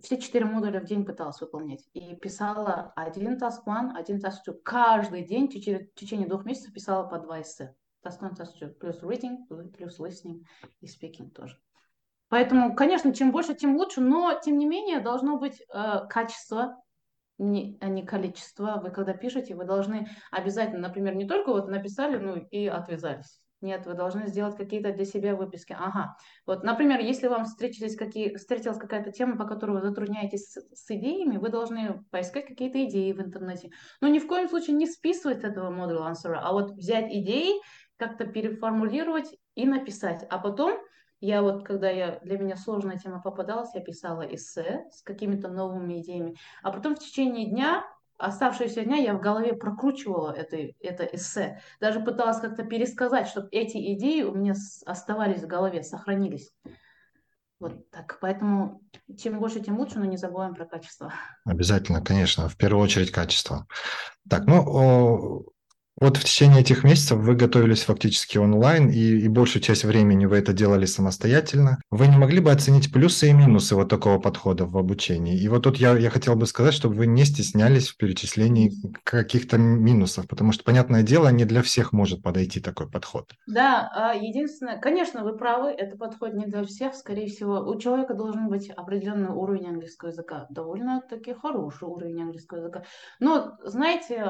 все 0.00 0.18
четыре 0.18 0.44
модуля 0.44 0.80
в 0.80 0.84
день 0.84 1.04
пыталась 1.04 1.40
выполнять. 1.40 1.88
И 1.94 2.14
писала 2.16 2.92
один 2.96 3.36
task 3.38 3.64
one, 3.66 3.92
один 3.94 4.18
task 4.18 4.38
two. 4.46 4.54
Каждый 4.62 5.22
день 5.24 5.48
в 5.48 5.52
течение, 5.52 5.86
в 5.86 5.94
течение 5.94 6.28
двух 6.28 6.44
месяцев 6.44 6.72
писала 6.72 7.06
по 7.06 7.18
два 7.18 7.40
эссе. 7.40 7.74
Task 8.04 8.20
one, 8.20 8.36
task 8.36 8.50
two. 8.60 8.68
Плюс 8.68 9.02
reading, 9.02 9.46
плюс 9.72 9.98
listening 9.98 10.44
и 10.80 10.86
speaking 10.86 11.30
тоже. 11.30 11.58
Поэтому, 12.28 12.74
конечно, 12.74 13.14
чем 13.14 13.30
больше, 13.30 13.54
тем 13.54 13.76
лучше, 13.76 14.00
но, 14.00 14.38
тем 14.44 14.58
не 14.58 14.66
менее, 14.66 15.00
должно 15.00 15.38
быть 15.38 15.62
э, 15.72 16.06
качество, 16.10 16.82
не, 17.38 17.78
а 17.80 17.88
не 17.88 18.04
количество. 18.04 18.80
Вы 18.82 18.90
когда 18.90 19.14
пишете, 19.14 19.54
вы 19.54 19.64
должны 19.64 20.08
обязательно, 20.32 20.88
например, 20.88 21.14
не 21.14 21.26
только 21.26 21.52
вот 21.52 21.68
написали, 21.68 22.18
ну 22.18 22.36
и 22.36 22.66
отвязались. 22.66 23.40
Нет, 23.62 23.86
вы 23.86 23.94
должны 23.94 24.26
сделать 24.26 24.56
какие-то 24.56 24.92
для 24.92 25.04
себя 25.06 25.34
выписки. 25.34 25.74
Ага. 25.78 26.16
Вот, 26.46 26.62
например, 26.62 27.00
если 27.00 27.26
вам 27.26 27.46
встретились 27.46 27.96
какие, 27.96 28.34
встретилась 28.36 28.76
какая-то 28.76 29.12
тема, 29.12 29.38
по 29.38 29.44
которой 29.46 29.72
вы 29.72 29.80
затрудняетесь 29.80 30.52
с, 30.52 30.56
с 30.74 30.90
идеями, 30.90 31.38
вы 31.38 31.48
должны 31.48 32.04
поискать 32.10 32.46
какие-то 32.46 32.84
идеи 32.84 33.12
в 33.12 33.20
интернете. 33.20 33.70
Но 34.02 34.08
ни 34.08 34.18
в 34.18 34.26
коем 34.26 34.48
случае 34.48 34.76
не 34.76 34.86
списывать 34.86 35.42
этого 35.42 35.70
модуля 35.70 36.04
ансера, 36.04 36.40
а 36.42 36.52
вот 36.52 36.72
взять 36.72 37.10
идеи, 37.10 37.60
как-то 37.96 38.26
переформулировать 38.26 39.34
и 39.54 39.66
написать. 39.66 40.26
А 40.28 40.38
потом 40.38 40.78
я 41.20 41.40
вот, 41.40 41.66
когда 41.66 41.88
я, 41.88 42.20
для 42.22 42.38
меня 42.38 42.56
сложная 42.56 42.98
тема 42.98 43.22
попадалась, 43.22 43.74
я 43.74 43.80
писала 43.80 44.22
эссе 44.22 44.84
с 44.90 45.02
какими-то 45.02 45.48
новыми 45.48 46.02
идеями. 46.02 46.36
А 46.62 46.70
потом 46.70 46.94
в 46.94 46.98
течение 46.98 47.48
дня 47.48 47.86
оставшиеся 48.18 48.84
дня 48.84 48.96
я 48.96 49.14
в 49.14 49.20
голове 49.20 49.54
прокручивала 49.54 50.32
это, 50.32 50.56
это 50.80 51.04
эссе. 51.04 51.60
Даже 51.80 52.00
пыталась 52.00 52.40
как-то 52.40 52.64
пересказать, 52.64 53.28
чтобы 53.28 53.48
эти 53.50 53.94
идеи 53.94 54.22
у 54.22 54.34
меня 54.34 54.54
оставались 54.84 55.42
в 55.42 55.46
голове, 55.46 55.82
сохранились. 55.82 56.52
Вот 57.58 57.90
так. 57.90 58.18
Поэтому 58.20 58.82
чем 59.18 59.38
больше, 59.38 59.60
тем 59.60 59.78
лучше, 59.78 59.98
но 59.98 60.04
не 60.04 60.18
забываем 60.18 60.54
про 60.54 60.66
качество. 60.66 61.12
Обязательно, 61.44 62.02
конечно. 62.02 62.48
В 62.48 62.56
первую 62.56 62.82
очередь 62.82 63.10
качество. 63.10 63.66
Так, 64.28 64.46
ну, 64.46 65.46
вот 65.98 66.16
в 66.18 66.24
течение 66.24 66.60
этих 66.60 66.84
месяцев 66.84 67.18
вы 67.18 67.34
готовились 67.34 67.84
фактически 67.84 68.38
онлайн, 68.38 68.90
и, 68.90 68.98
и 68.98 69.28
большую 69.28 69.62
часть 69.62 69.84
времени 69.84 70.26
вы 70.26 70.36
это 70.36 70.52
делали 70.52 70.84
самостоятельно. 70.84 71.78
Вы 71.90 72.08
не 72.08 72.16
могли 72.16 72.40
бы 72.40 72.50
оценить 72.50 72.92
плюсы 72.92 73.30
и 73.30 73.32
минусы 73.32 73.74
вот 73.74 73.88
такого 73.88 74.18
подхода 74.18 74.66
в 74.66 74.76
обучении? 74.76 75.38
И 75.38 75.48
вот 75.48 75.62
тут 75.62 75.78
я, 75.78 75.96
я 75.96 76.10
хотел 76.10 76.36
бы 76.36 76.46
сказать, 76.46 76.74
чтобы 76.74 76.96
вы 76.96 77.06
не 77.06 77.24
стеснялись 77.24 77.88
в 77.88 77.96
перечислении 77.96 78.72
каких-то 79.04 79.56
минусов, 79.56 80.28
потому 80.28 80.52
что, 80.52 80.64
понятное 80.64 81.02
дело, 81.02 81.28
не 81.28 81.44
для 81.44 81.62
всех 81.62 81.92
может 81.92 82.22
подойти 82.22 82.60
такой 82.60 82.90
подход. 82.90 83.30
Да, 83.46 83.90
а 83.94 84.14
единственное, 84.14 84.78
конечно, 84.78 85.24
вы 85.24 85.36
правы, 85.36 85.70
это 85.70 85.96
подход 85.96 86.34
не 86.34 86.44
для 86.46 86.64
всех, 86.64 86.94
скорее 86.94 87.28
всего. 87.28 87.60
У 87.60 87.78
человека 87.78 88.14
должен 88.14 88.48
быть 88.48 88.68
определенный 88.70 89.30
уровень 89.30 89.68
английского 89.68 90.10
языка, 90.10 90.46
довольно-таки 90.50 91.34
хороший 91.34 91.88
уровень 91.88 92.22
английского 92.22 92.58
языка. 92.58 92.84
Но, 93.18 93.56
знаете, 93.64 94.22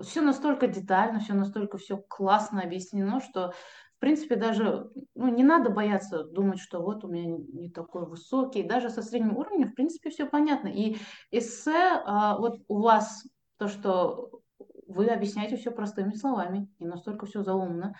все 0.00 0.20
настолько 0.20 0.66
детально, 0.66 1.20
все 1.20 1.34
настолько 1.34 1.78
все 1.78 1.96
классно 1.96 2.62
объяснено, 2.62 3.20
что 3.20 3.52
в 3.96 3.98
принципе, 3.98 4.36
даже 4.36 4.90
ну, 5.14 5.28
не 5.28 5.42
надо 5.42 5.70
бояться 5.70 6.22
думать, 6.24 6.60
что 6.60 6.82
вот 6.82 7.02
у 7.04 7.08
меня 7.08 7.38
не 7.54 7.70
такой 7.70 8.04
высокий. 8.06 8.62
Даже 8.62 8.90
со 8.90 9.00
средним 9.02 9.38
уровнем, 9.38 9.70
в 9.70 9.74
принципе, 9.74 10.10
все 10.10 10.26
понятно. 10.26 10.68
И 10.68 10.98
эссе, 11.30 12.02
а, 12.04 12.36
вот 12.36 12.60
у 12.68 12.82
вас 12.82 13.26
то, 13.56 13.68
что 13.68 14.42
вы 14.86 15.06
объясняете 15.06 15.56
все 15.56 15.70
простыми 15.70 16.12
словами, 16.12 16.70
и 16.78 16.84
настолько 16.84 17.24
все 17.24 17.42
заумно, 17.42 17.96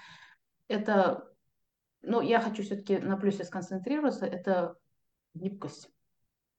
это, 0.69 1.33
ну, 2.03 2.21
я 2.21 2.41
хочу 2.41 2.63
все-таки 2.63 2.99
на 2.99 3.17
плюсе 3.17 3.45
сконцентрироваться, 3.45 4.27
это 4.27 4.77
гибкость 5.33 5.91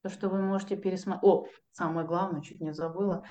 то, 0.08 0.14
что 0.14 0.30
вы 0.30 0.42
можете 0.42 0.78
пересмотреть. 0.78 1.24
О, 1.24 1.46
самое 1.72 2.08
главное, 2.08 2.42
чуть 2.42 2.62
не 2.62 2.74
забыла. 2.74 3.24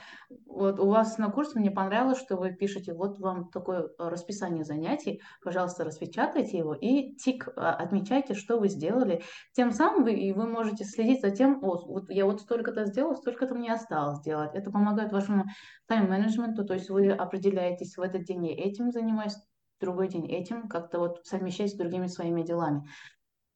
Вот 0.47 0.79
у 0.79 0.89
вас 0.89 1.19
на 1.19 1.31
курсе 1.31 1.59
мне 1.59 1.71
понравилось, 1.71 2.19
что 2.19 2.37
вы 2.37 2.53
пишете, 2.53 2.93
вот 2.93 3.19
вам 3.19 3.49
такое 3.49 3.85
э, 3.85 3.89
расписание 3.99 4.65
занятий, 4.65 5.23
пожалуйста, 5.43 5.85
распечатайте 5.85 6.59
его 6.59 6.75
и 6.75 7.15
тик, 7.17 7.49
а, 7.57 7.75
отмечайте, 7.75 8.35
что 8.35 8.59
вы 8.59 8.69
сделали. 8.69 9.23
Тем 9.53 9.73
самым 9.73 10.05
вы, 10.05 10.15
и 10.15 10.33
вы 10.33 10.47
можете 10.47 10.85
следить 10.85 11.23
за 11.23 11.31
тем, 11.31 11.65
о, 11.65 11.79
вот 11.87 12.11
я 12.11 12.27
вот 12.27 12.43
столько-то 12.43 12.85
сделала, 12.85 13.15
столько-то 13.15 13.55
мне 13.55 13.73
осталось 13.73 14.19
сделать. 14.19 14.55
Это 14.55 14.71
помогает 14.71 15.13
вашему 15.13 15.45
тайм-менеджменту, 15.87 16.65
то 16.65 16.75
есть 16.75 16.91
вы 16.91 17.11
определяетесь 17.11 17.97
в 17.97 18.03
этот 18.03 18.25
день 18.25 18.47
я 18.47 18.55
этим 18.55 18.91
занимаюсь, 18.91 19.37
другой 19.81 20.09
день 20.09 20.31
этим, 20.31 20.69
как-то 20.69 20.99
вот 20.99 21.27
совмещать 21.27 21.71
с 21.71 21.77
другими 21.77 22.07
своими 22.07 22.43
делами. 22.43 22.87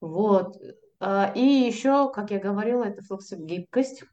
Вот. 0.00 0.56
А, 1.00 1.32
и 1.34 1.42
еще, 1.42 2.12
как 2.12 2.30
я 2.30 2.38
говорила, 2.38 2.84
это 2.84 3.02
гибкость. 3.36 4.04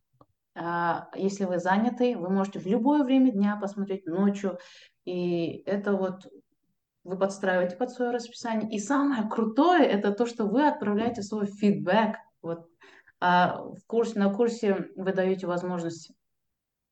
А, 0.56 1.10
если 1.16 1.46
вы 1.46 1.60
заняты, 1.60 2.18
вы 2.18 2.30
можете 2.30 2.60
в 2.60 2.66
любое 2.66 3.04
время 3.04 3.32
дня 3.32 3.58
посмотреть 3.62 4.06
ночью. 4.06 4.58
И 5.06 5.64
это 5.66 5.94
вот 5.94 6.28
вы 7.04 7.18
подстраиваете 7.18 7.76
под 7.76 7.92
свое 7.92 8.12
расписание. 8.12 8.70
И 8.72 8.80
самое 8.80 9.30
крутое 9.30 9.86
это 9.86 10.12
то, 10.12 10.26
что 10.26 10.46
вы 10.46 10.68
отправляете 10.68 11.22
свой 11.22 11.46
фидбэк. 11.46 12.16
Вот 12.42 12.68
а 13.20 13.64
в 13.64 13.86
курсе, 13.88 14.20
на 14.20 14.34
курсе 14.34 14.90
вы 14.96 15.12
даете 15.12 15.48
возможность 15.48 16.12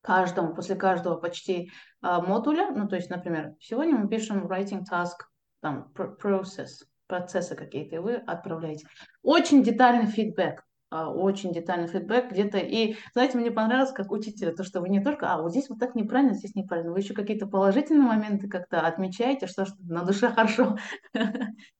каждому, 0.01 0.55
после 0.55 0.75
каждого 0.75 1.17
почти 1.17 1.71
модуля, 2.01 2.71
ну 2.71 2.87
то 2.87 2.95
есть, 2.95 3.09
например, 3.09 3.55
сегодня 3.59 3.95
мы 3.95 4.07
пишем 4.07 4.45
writing 4.47 4.83
task, 4.89 5.25
там, 5.61 5.91
process, 5.95 6.85
процессы 7.07 7.55
какие-то, 7.55 7.95
и 7.95 7.99
вы 7.99 8.15
отправляете. 8.15 8.87
Очень 9.21 9.63
детальный 9.63 10.07
фидбэк, 10.07 10.63
а, 10.89 11.09
очень 11.09 11.53
детальный 11.53 11.87
фидбэк 11.87 12.31
где-то. 12.31 12.57
И, 12.57 12.95
знаете, 13.13 13.37
мне 13.37 13.51
понравилось, 13.51 13.91
как 13.91 14.11
учителя, 14.11 14.53
то, 14.53 14.63
что 14.63 14.81
вы 14.81 14.89
не 14.89 15.03
только, 15.03 15.31
а 15.31 15.41
вот 15.41 15.51
здесь 15.51 15.69
вот 15.69 15.79
так 15.79 15.95
неправильно, 15.95 16.33
здесь 16.33 16.55
неправильно, 16.55 16.91
вы 16.91 16.99
еще 16.99 17.13
какие-то 17.13 17.47
положительные 17.47 18.07
моменты 18.07 18.47
как-то 18.47 18.81
отмечаете, 18.81 19.47
что, 19.47 19.65
что 19.65 19.75
на 19.79 20.03
душе 20.03 20.29
хорошо 20.35 20.77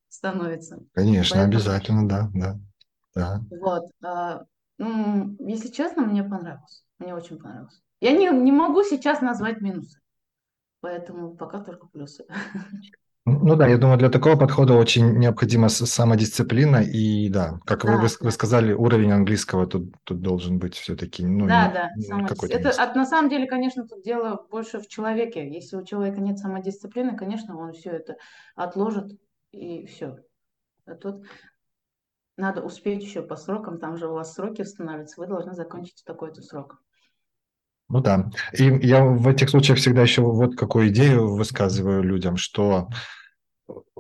становится. 0.10 0.80
Конечно, 0.94 1.38
Поэтому... 1.38 1.54
обязательно, 1.54 2.08
да, 2.08 2.30
да. 2.34 2.60
да. 3.16 3.42
Вот. 3.50 3.84
А, 4.04 4.44
ну, 4.78 5.36
если 5.40 5.70
честно, 5.70 6.04
мне 6.04 6.24
понравилось. 6.24 6.84
Мне 7.00 7.14
очень 7.14 7.38
понравилось. 7.38 7.82
Я 8.02 8.12
не, 8.12 8.30
не 8.30 8.52
могу 8.52 8.84
сейчас 8.84 9.22
назвать 9.22 9.62
минусы. 9.62 10.00
Поэтому 10.82 11.36
пока 11.36 11.62
только 11.62 11.88
плюсы. 11.88 12.26
Ну 13.28 13.56
да, 13.56 13.68
я 13.68 13.80
думаю, 13.80 13.98
для 13.98 14.10
такого 14.10 14.36
подхода 14.36 14.76
очень 14.76 15.18
необходима 15.18 15.68
самодисциплина. 15.70 16.84
И 16.84 17.28
да, 17.30 17.60
как 17.66 17.84
да, 17.84 17.98
вы, 17.98 18.08
вы 18.20 18.32
сказали, 18.32 18.72
уровень 18.72 19.12
английского 19.12 19.66
тут, 19.66 19.96
тут 20.04 20.22
должен 20.22 20.60
быть 20.60 20.76
все-таки. 20.76 21.26
Ну, 21.26 21.48
да, 21.48 21.72
да, 21.74 22.02
самодисциплина. 22.04 22.60
Это 22.60 22.84
от, 22.84 22.96
на 22.96 23.06
самом 23.08 23.32
деле, 23.32 23.48
конечно, 23.48 23.88
тут 23.88 24.04
дело 24.04 24.46
больше 24.52 24.80
в 24.80 24.88
человеке. 24.88 25.52
Если 25.52 25.76
у 25.76 25.84
человека 25.84 26.22
нет 26.22 26.38
самодисциплины, 26.38 27.18
конечно, 27.18 27.58
он 27.58 27.74
все 27.74 27.90
это 27.92 28.16
отложит 28.56 29.20
и 29.52 29.88
все. 29.88 30.18
А 30.86 30.94
тут 30.94 31.26
надо 32.38 32.62
успеть 32.62 33.02
еще 33.02 33.24
по 33.24 33.38
срокам, 33.38 33.80
там 33.80 33.98
же 33.98 34.08
у 34.08 34.14
вас 34.14 34.36
сроки 34.36 34.62
устанавливаются, 34.62 35.20
вы 35.20 35.26
должны 35.26 35.54
закончить 35.54 36.04
такой-то 36.06 36.44
срок. 36.44 36.80
Ну 37.88 38.02
да. 38.02 38.30
И 38.54 38.64
я 38.82 39.04
в 39.04 39.28
этих 39.28 39.50
случаях 39.50 39.78
всегда 39.78 40.02
еще 40.02 40.22
вот 40.22 40.56
какую 40.56 40.90
идею 40.90 41.36
высказываю 41.36 42.02
людям, 42.04 42.36
что 42.36 42.90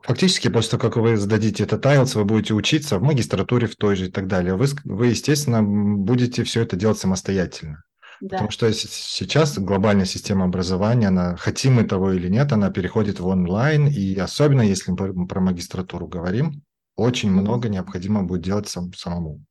фактически 0.02 0.48
после 0.50 0.72
того, 0.72 0.82
как 0.82 0.98
вы 0.98 1.18
сдадите 1.18 1.64
этот 1.64 1.86
IELTS, 1.86 2.18
вы 2.18 2.26
будете 2.26 2.54
учиться 2.54 2.98
в 2.98 3.04
магистратуре 3.04 3.68
в 3.68 3.76
той 3.76 3.96
же 3.96 4.08
и 4.08 4.12
так 4.12 4.28
далее. 4.28 4.56
Вы, 4.56 4.68
вы 4.84 5.08
естественно, 5.08 5.62
будете 5.64 6.44
все 6.44 6.62
это 6.62 6.76
делать 6.76 6.98
самостоятельно. 6.98 7.84
Да. 8.22 8.30
Потому 8.38 8.52
что 8.52 8.72
сейчас 8.74 9.58
глобальная 9.58 10.06
система 10.06 10.46
образования, 10.46 11.10
она, 11.10 11.36
хотим 11.36 11.74
мы 11.76 11.84
того 11.84 12.14
или 12.14 12.30
нет, 12.30 12.52
она 12.54 12.70
переходит 12.72 13.20
в 13.20 13.28
онлайн, 13.28 13.88
и 13.88 14.16
особенно 14.16 14.62
если 14.62 14.92
мы 14.92 15.28
про 15.28 15.42
магистратуру 15.42 16.08
говорим, 16.08 16.64
очень 16.96 17.30
много 17.30 17.68
необходимо 17.68 18.24
будет 18.24 18.42
делать 18.42 18.70
сам, 18.70 18.94
самому. 18.94 19.44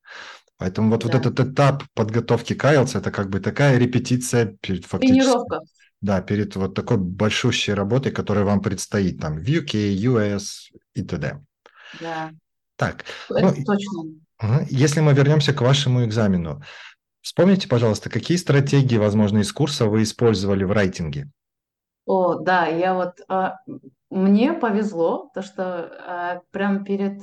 Поэтому 0.64 0.88
вот, 0.88 1.02
да. 1.02 1.08
вот 1.08 1.14
этот 1.14 1.40
этап 1.40 1.82
подготовки 1.92 2.54
к 2.54 2.64
IELTS– 2.64 2.92
это 2.98 3.10
как 3.10 3.28
бы 3.28 3.38
такая 3.38 3.76
репетиция 3.76 4.56
перед 4.62 4.86
фактически... 4.86 5.20
Тренировка. 5.20 5.60
Да, 6.00 6.22
перед 6.22 6.56
вот 6.56 6.74
такой 6.74 6.96
большущей 6.96 7.74
работой, 7.74 8.12
которая 8.12 8.46
вам 8.46 8.62
предстоит 8.62 9.20
там 9.20 9.36
в 9.36 9.42
UK, 9.42 9.94
US 9.94 10.72
и 10.94 11.02
т.д. 11.02 11.42
Да. 12.00 12.30
Так, 12.76 13.04
Это 13.28 13.54
ну, 13.58 13.64
точно. 13.66 14.64
Если 14.70 15.00
мы 15.00 15.12
вернемся 15.12 15.52
к 15.52 15.60
вашему 15.60 16.02
экзамену, 16.06 16.62
вспомните, 17.20 17.68
пожалуйста, 17.68 18.08
какие 18.08 18.38
стратегии, 18.38 18.96
возможно, 18.96 19.40
из 19.40 19.52
курса 19.52 19.84
вы 19.84 20.02
использовали 20.02 20.64
в 20.64 20.72
райтинге? 20.72 21.28
О, 22.06 22.36
да, 22.36 22.68
я 22.68 22.94
вот 22.94 23.20
а, 23.28 23.58
мне 24.08 24.54
повезло, 24.54 25.30
то 25.34 25.42
что 25.42 25.90
а, 26.06 26.40
прямо 26.52 26.82
перед 26.86 27.20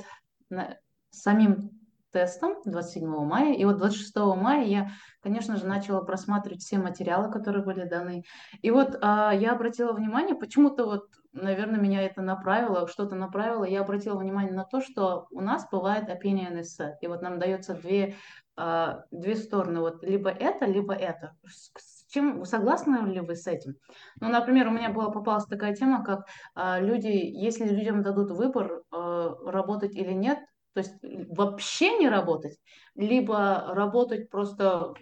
на, 0.48 0.76
самим 1.10 1.81
тестом 2.12 2.56
27 2.64 3.08
мая, 3.24 3.54
и 3.54 3.64
вот 3.64 3.78
26 3.78 4.16
мая 4.36 4.64
я, 4.64 4.90
конечно 5.22 5.56
же, 5.56 5.66
начала 5.66 6.02
просматривать 6.02 6.60
все 6.60 6.78
материалы, 6.78 7.30
которые 7.30 7.64
были 7.64 7.84
даны. 7.84 8.24
И 8.60 8.70
вот 8.70 8.98
а, 9.00 9.32
я 9.32 9.52
обратила 9.52 9.92
внимание, 9.92 10.34
почему-то 10.34 10.84
вот, 10.84 11.06
наверное, 11.32 11.80
меня 11.80 12.02
это 12.02 12.22
направило, 12.22 12.86
что-то 12.86 13.14
направило, 13.14 13.64
я 13.64 13.80
обратила 13.80 14.18
внимание 14.18 14.52
на 14.52 14.64
то, 14.64 14.80
что 14.80 15.26
у 15.30 15.40
нас 15.40 15.66
бывает 15.70 16.08
opinion 16.08 16.60
essay, 16.60 16.92
и 17.00 17.06
вот 17.06 17.22
нам 17.22 17.38
дается 17.38 17.74
две, 17.74 18.16
а, 18.56 19.04
две 19.10 19.34
стороны, 19.34 19.80
вот 19.80 20.04
либо 20.04 20.30
это, 20.30 20.66
либо 20.66 20.94
это. 20.94 21.34
С 21.46 22.06
чем 22.12 22.44
согласны 22.44 23.10
ли 23.10 23.20
вы 23.20 23.34
с 23.36 23.46
этим? 23.46 23.76
Ну, 24.20 24.28
например, 24.28 24.68
у 24.68 24.72
меня 24.72 24.90
была 24.90 25.10
попалась 25.10 25.46
такая 25.46 25.74
тема, 25.74 26.04
как 26.04 26.26
а, 26.54 26.78
люди, 26.78 27.08
если 27.08 27.66
людям 27.66 28.02
дадут 28.02 28.30
выбор 28.30 28.82
а, 28.90 29.34
работать 29.46 29.96
или 29.96 30.12
нет, 30.12 30.38
то 30.74 30.80
есть 30.80 30.94
вообще 31.28 31.98
не 31.98 32.08
работать, 32.08 32.58
либо 32.94 33.72
работать 33.74 34.30
просто 34.30 34.94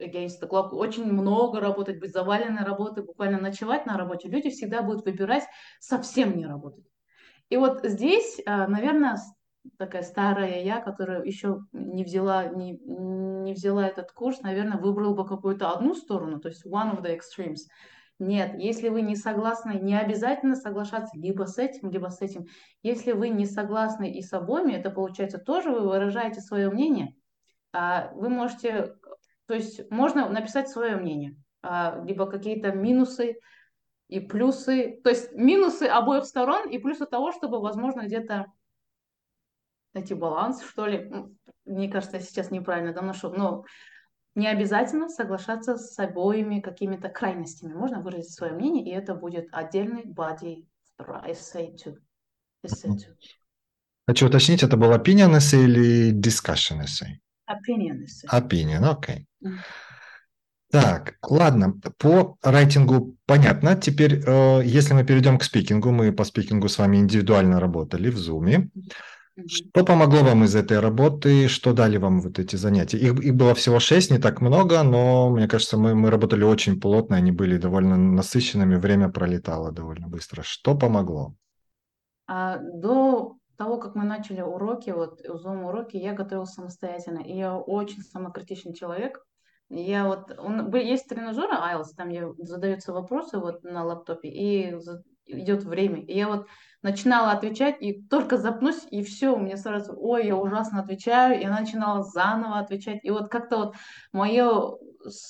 against 0.00 0.40
the 0.42 0.48
clock, 0.48 0.70
очень 0.70 1.10
много 1.10 1.60
работать, 1.60 2.00
быть 2.00 2.12
заваленной 2.12 2.64
работой, 2.64 3.04
буквально 3.04 3.40
ночевать 3.40 3.86
на 3.86 3.96
работе, 3.96 4.28
люди 4.28 4.50
всегда 4.50 4.82
будут 4.82 5.04
выбирать 5.04 5.44
совсем 5.80 6.36
не 6.36 6.46
работать. 6.46 6.84
И 7.48 7.56
вот 7.56 7.80
здесь, 7.84 8.40
а, 8.46 8.66
наверное, 8.66 9.18
такая 9.78 10.02
старая 10.02 10.62
я, 10.62 10.80
которая 10.80 11.22
еще 11.22 11.60
не 11.72 12.04
взяла, 12.04 12.46
не, 12.46 12.78
не 12.78 13.52
взяла 13.52 13.86
этот 13.86 14.12
курс, 14.12 14.40
наверное, 14.40 14.78
выбрала 14.78 15.14
бы 15.14 15.26
какую-то 15.26 15.70
одну 15.70 15.94
сторону, 15.94 16.40
то 16.40 16.48
есть 16.48 16.66
one 16.66 16.96
of 16.96 17.02
the 17.02 17.16
extremes. 17.16 17.68
Нет, 18.22 18.54
если 18.56 18.88
вы 18.88 19.02
не 19.02 19.16
согласны, 19.16 19.80
не 19.80 19.98
обязательно 19.98 20.54
соглашаться 20.54 21.18
либо 21.18 21.42
с 21.42 21.58
этим, 21.58 21.90
либо 21.90 22.06
с 22.06 22.20
этим. 22.20 22.46
Если 22.84 23.10
вы 23.10 23.30
не 23.30 23.46
согласны 23.46 24.12
и 24.12 24.22
с 24.22 24.32
обоими, 24.32 24.74
это 24.74 24.90
получается 24.90 25.38
тоже 25.38 25.72
вы 25.72 25.80
выражаете 25.80 26.40
свое 26.40 26.70
мнение. 26.70 27.16
А 27.72 28.12
вы 28.14 28.28
можете, 28.28 28.94
то 29.46 29.54
есть 29.54 29.90
можно 29.90 30.28
написать 30.28 30.68
свое 30.68 30.94
мнение, 30.94 31.36
а, 31.62 32.00
либо 32.06 32.30
какие-то 32.30 32.70
минусы 32.70 33.40
и 34.06 34.20
плюсы, 34.20 35.00
то 35.02 35.10
есть 35.10 35.32
минусы 35.32 35.88
обоих 35.88 36.24
сторон 36.24 36.70
и 36.70 36.78
плюсы 36.78 37.06
того, 37.06 37.32
чтобы, 37.32 37.60
возможно, 37.60 38.02
где-то 38.02 38.46
найти 39.94 40.14
баланс, 40.14 40.62
что 40.62 40.86
ли. 40.86 41.10
Мне 41.64 41.90
кажется, 41.90 42.18
я 42.18 42.22
сейчас 42.22 42.52
неправильно 42.52 42.92
доношу, 42.92 43.30
но 43.30 43.64
не 44.34 44.48
обязательно 44.48 45.08
соглашаться 45.08 45.76
с 45.76 45.98
обоими 45.98 46.60
какими-то 46.60 47.08
крайностями. 47.08 47.74
Можно 47.74 48.00
выразить 48.00 48.32
свое 48.32 48.52
мнение, 48.52 48.84
и 48.84 48.90
это 48.90 49.14
будет 49.14 49.48
отдельный 49.52 50.04
body 50.04 50.64
essay 50.98 51.74
to. 51.76 51.96
Essay 52.64 52.90
to. 52.90 53.14
Хочу 54.08 54.26
уточнить, 54.26 54.62
это 54.62 54.76
был 54.76 54.92
opinion 54.92 55.36
essay 55.36 55.64
или 55.64 56.12
discussion 56.12 56.82
essay? 56.82 57.18
Opinion 57.48 58.04
essay. 58.04 58.28
Opinion, 58.30 58.84
окей. 58.84 59.26
Okay. 59.42 59.48
Mm. 59.48 59.58
Так, 60.72 61.16
ладно, 61.28 61.78
по 61.98 62.38
райтингу 62.42 63.18
понятно. 63.26 63.76
Теперь, 63.76 64.22
э, 64.26 64.62
если 64.64 64.94
мы 64.94 65.04
перейдем 65.04 65.38
к 65.38 65.44
спикингу, 65.44 65.90
мы 65.90 66.12
по 66.12 66.24
спикингу 66.24 66.68
с 66.68 66.78
вами 66.78 66.96
индивидуально 66.96 67.60
работали 67.60 68.08
в 68.08 68.16
Zoom. 68.16 68.70
Что 69.46 69.84
помогло 69.84 70.22
вам 70.22 70.44
из 70.44 70.54
этой 70.54 70.78
работы? 70.78 71.48
Что 71.48 71.72
дали 71.72 71.96
вам 71.96 72.20
вот 72.20 72.38
эти 72.38 72.56
занятия? 72.56 72.98
Их, 72.98 73.18
их 73.18 73.34
было 73.34 73.54
всего 73.54 73.80
шесть, 73.80 74.10
не 74.10 74.18
так 74.18 74.42
много, 74.42 74.82
но 74.82 75.30
мне 75.30 75.48
кажется, 75.48 75.78
мы, 75.78 75.94
мы 75.94 76.10
работали 76.10 76.44
очень 76.44 76.78
плотно, 76.78 77.16
они 77.16 77.32
были 77.32 77.56
довольно 77.56 77.96
насыщенными, 77.96 78.76
время 78.76 79.08
пролетало 79.08 79.72
довольно 79.72 80.08
быстро. 80.08 80.42
Что 80.42 80.76
помогло? 80.76 81.34
А, 82.26 82.58
до 82.58 83.36
того, 83.56 83.78
как 83.78 83.94
мы 83.94 84.04
начали 84.04 84.42
уроки, 84.42 84.90
вот 84.90 85.20
Zoom 85.26 85.64
уроки, 85.64 85.96
я 85.96 86.12
готовилась 86.12 86.52
самостоятельно. 86.52 87.20
И 87.20 87.34
я 87.34 87.56
очень 87.56 88.02
самокритичный 88.02 88.74
человек. 88.74 89.24
Я 89.70 90.06
вот, 90.06 90.30
он, 90.38 90.74
есть 90.74 91.08
тренажеры 91.08 91.54
IELTS, 91.54 91.94
там 91.96 92.10
задаются 92.36 92.92
вопросы 92.92 93.38
вот 93.38 93.64
на 93.64 93.82
лаптопе, 93.82 94.28
и 94.28 94.74
идет 95.24 95.64
время. 95.64 96.02
И 96.02 96.14
я 96.14 96.28
вот 96.28 96.46
начинала 96.82 97.32
отвечать, 97.32 97.76
и 97.80 98.02
только 98.02 98.36
запнусь, 98.36 98.86
и 98.90 99.02
все, 99.02 99.34
у 99.34 99.38
меня 99.38 99.56
сразу, 99.56 99.94
ой, 99.96 100.26
я 100.26 100.36
ужасно 100.36 100.80
отвечаю, 100.80 101.40
и 101.40 101.46
начинала 101.46 102.02
заново 102.02 102.58
отвечать. 102.58 103.00
И 103.02 103.10
вот 103.10 103.30
как-то 103.30 103.56
вот 103.56 103.74
мое, 104.12 104.78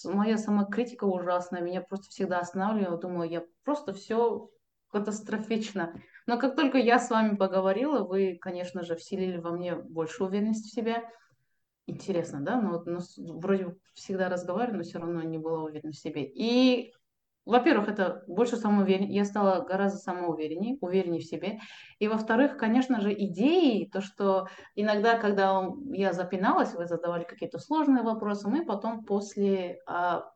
моя 0.04 0.38
самокритика 0.38 1.04
ужасная 1.04 1.60
меня 1.60 1.82
просто 1.82 2.08
всегда 2.08 2.40
останавливала. 2.40 2.98
Думала, 2.98 3.24
я 3.24 3.44
просто 3.64 3.92
все 3.92 4.48
катастрофично. 4.90 5.94
Но 6.26 6.38
как 6.38 6.56
только 6.56 6.78
я 6.78 6.98
с 6.98 7.10
вами 7.10 7.36
поговорила, 7.36 8.04
вы, 8.04 8.38
конечно 8.40 8.82
же, 8.82 8.96
вселили 8.96 9.38
во 9.38 9.50
мне 9.50 9.74
больше 9.74 10.24
уверенности 10.24 10.68
в 10.68 10.72
себе. 10.72 11.02
Интересно, 11.86 12.40
да? 12.40 12.60
Но, 12.60 12.72
вот, 12.72 12.86
но 12.86 13.00
вроде 13.16 13.74
всегда 13.94 14.28
разговариваю, 14.28 14.78
но 14.78 14.84
все 14.84 14.98
равно 14.98 15.22
не 15.22 15.38
была 15.38 15.64
уверена 15.64 15.92
в 15.92 15.96
себе. 15.96 16.24
И 16.24 16.92
во-первых, 17.44 17.88
это 17.88 18.22
больше 18.26 18.56
самоувереннее, 18.56 19.14
я 19.14 19.24
стала 19.24 19.64
гораздо 19.64 19.98
самоувереннее, 19.98 20.78
увереннее 20.80 21.20
в 21.20 21.24
себе. 21.24 21.58
И 21.98 22.08
во-вторых, 22.08 22.56
конечно 22.56 23.00
же, 23.00 23.12
идеи, 23.12 23.88
то, 23.92 24.00
что 24.00 24.48
иногда, 24.74 25.18
когда 25.18 25.68
я 25.90 26.12
запиналась, 26.12 26.74
вы 26.74 26.86
задавали 26.86 27.24
какие-то 27.24 27.58
сложные 27.58 28.04
вопросы, 28.04 28.48
мы 28.48 28.64
потом 28.64 29.04
после 29.04 29.80
а, 29.86 30.30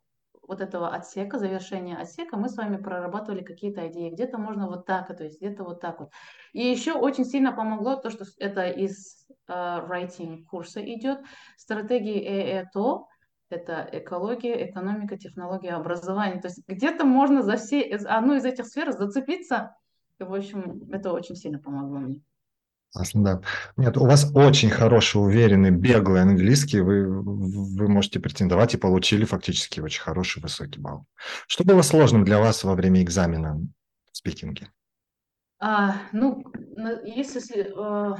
вот 0.48 0.60
этого 0.60 0.88
отсека, 0.88 1.38
завершения 1.38 1.96
отсека, 1.96 2.36
мы 2.36 2.48
с 2.48 2.56
вами 2.56 2.76
прорабатывали 2.76 3.42
какие-то 3.42 3.88
идеи. 3.88 4.10
Где-то 4.10 4.38
можно 4.38 4.66
вот 4.66 4.86
так, 4.86 5.14
то 5.16 5.24
есть 5.24 5.40
где-то 5.40 5.64
вот 5.64 5.80
так 5.80 6.00
вот. 6.00 6.10
И 6.52 6.60
еще 6.60 6.92
очень 6.92 7.24
сильно 7.24 7.52
помогло 7.52 7.96
то, 7.96 8.10
что 8.10 8.24
это 8.38 8.68
из 8.68 9.26
uh, 9.48 9.88
writing 9.88 10.44
курса 10.44 10.82
идет, 10.82 11.20
стратегии 11.56 12.20
ЭЭТО, 12.20 13.06
это 13.50 13.88
экология, 13.92 14.68
экономика, 14.70 15.16
технология, 15.16 15.70
образование. 15.70 16.40
То 16.40 16.48
есть 16.48 16.62
где-то 16.66 17.04
можно 17.04 17.42
за 17.42 17.56
все, 17.56 17.82
одну 17.82 18.34
из 18.36 18.44
этих 18.44 18.66
сфер 18.66 18.92
зацепиться. 18.92 19.76
И, 20.18 20.24
в 20.24 20.34
общем, 20.34 20.88
это 20.90 21.12
очень 21.12 21.36
сильно 21.36 21.58
помогло 21.58 21.98
мне. 21.98 22.20
Классно, 22.92 23.24
да. 23.24 23.40
Нет, 23.76 23.96
у 23.98 24.06
вас 24.06 24.30
очень 24.34 24.70
хороший, 24.70 25.18
уверенный, 25.18 25.70
беглый 25.70 26.22
английский. 26.22 26.80
Вы, 26.80 27.06
вы 27.22 27.88
можете 27.88 28.20
претендовать 28.20 28.74
и 28.74 28.78
получили 28.78 29.24
фактически 29.24 29.80
очень 29.80 30.00
хороший, 30.00 30.40
высокий 30.40 30.80
балл. 30.80 31.04
Что 31.46 31.64
было 31.64 31.82
сложным 31.82 32.24
для 32.24 32.38
вас 32.38 32.64
во 32.64 32.74
время 32.74 33.02
экзамена 33.02 33.60
в 34.10 34.16
спикинге? 34.16 34.70
А, 35.58 35.96
ну, 36.12 36.44
если 37.04 37.72
uh, 37.74 38.18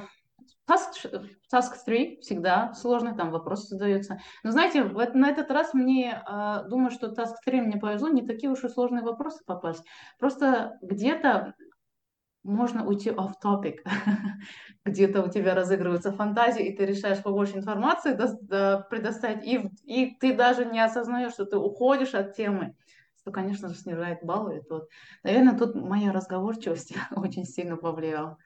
Task, 0.69 1.31
task 1.53 1.73
3 1.85 2.21
всегда 2.21 2.75
сложный, 2.75 3.15
там 3.15 3.31
вопросы 3.31 3.69
задаются. 3.69 4.19
Но 4.43 4.51
знаете, 4.51 4.83
вот 4.83 5.15
на 5.15 5.29
этот 5.29 5.51
раз 5.51 5.75
мне, 5.75 6.23
э, 6.29 6.65
думаю, 6.69 6.91
что 6.91 7.09
Task 7.13 7.35
3 7.45 7.61
мне 7.61 7.79
повезло, 7.79 8.09
не 8.09 8.27
такие 8.27 8.51
уж 8.51 8.65
и 8.65 8.69
сложные 8.69 9.05
вопросы 9.05 9.45
попасть. 9.45 9.85
Просто 10.19 10.79
где-то 10.83 11.55
можно 12.43 12.87
уйти 12.87 13.11
off 13.11 13.33
topic, 13.43 13.79
где-то 14.85 15.23
у 15.23 15.29
тебя 15.29 15.55
разыгрывается 15.55 16.13
фантазия, 16.13 16.67
и 16.67 16.77
ты 16.77 16.87
решаешь 16.87 17.23
побольше 17.23 17.57
информации 17.57 18.15
до, 18.15 18.37
до, 18.41 18.87
предоставить, 18.89 19.45
и, 19.45 19.71
и 19.85 20.17
ты 20.17 20.35
даже 20.35 20.65
не 20.65 20.81
осознаешь, 20.81 21.33
что 21.33 21.45
ты 21.45 21.57
уходишь 21.57 22.15
от 22.15 22.35
темы 22.35 22.75
что, 23.27 23.33
конечно 23.33 23.69
же, 23.69 23.75
снижает 23.75 24.21
баллы. 24.23 24.59
Это 24.59 24.75
вот, 24.75 24.89
наверное, 25.25 25.59
тут 25.59 25.75
моя 25.75 26.13
разговорчивость 26.13 26.95
очень 27.11 27.45
сильно 27.45 27.77
повлияла. 27.77 28.39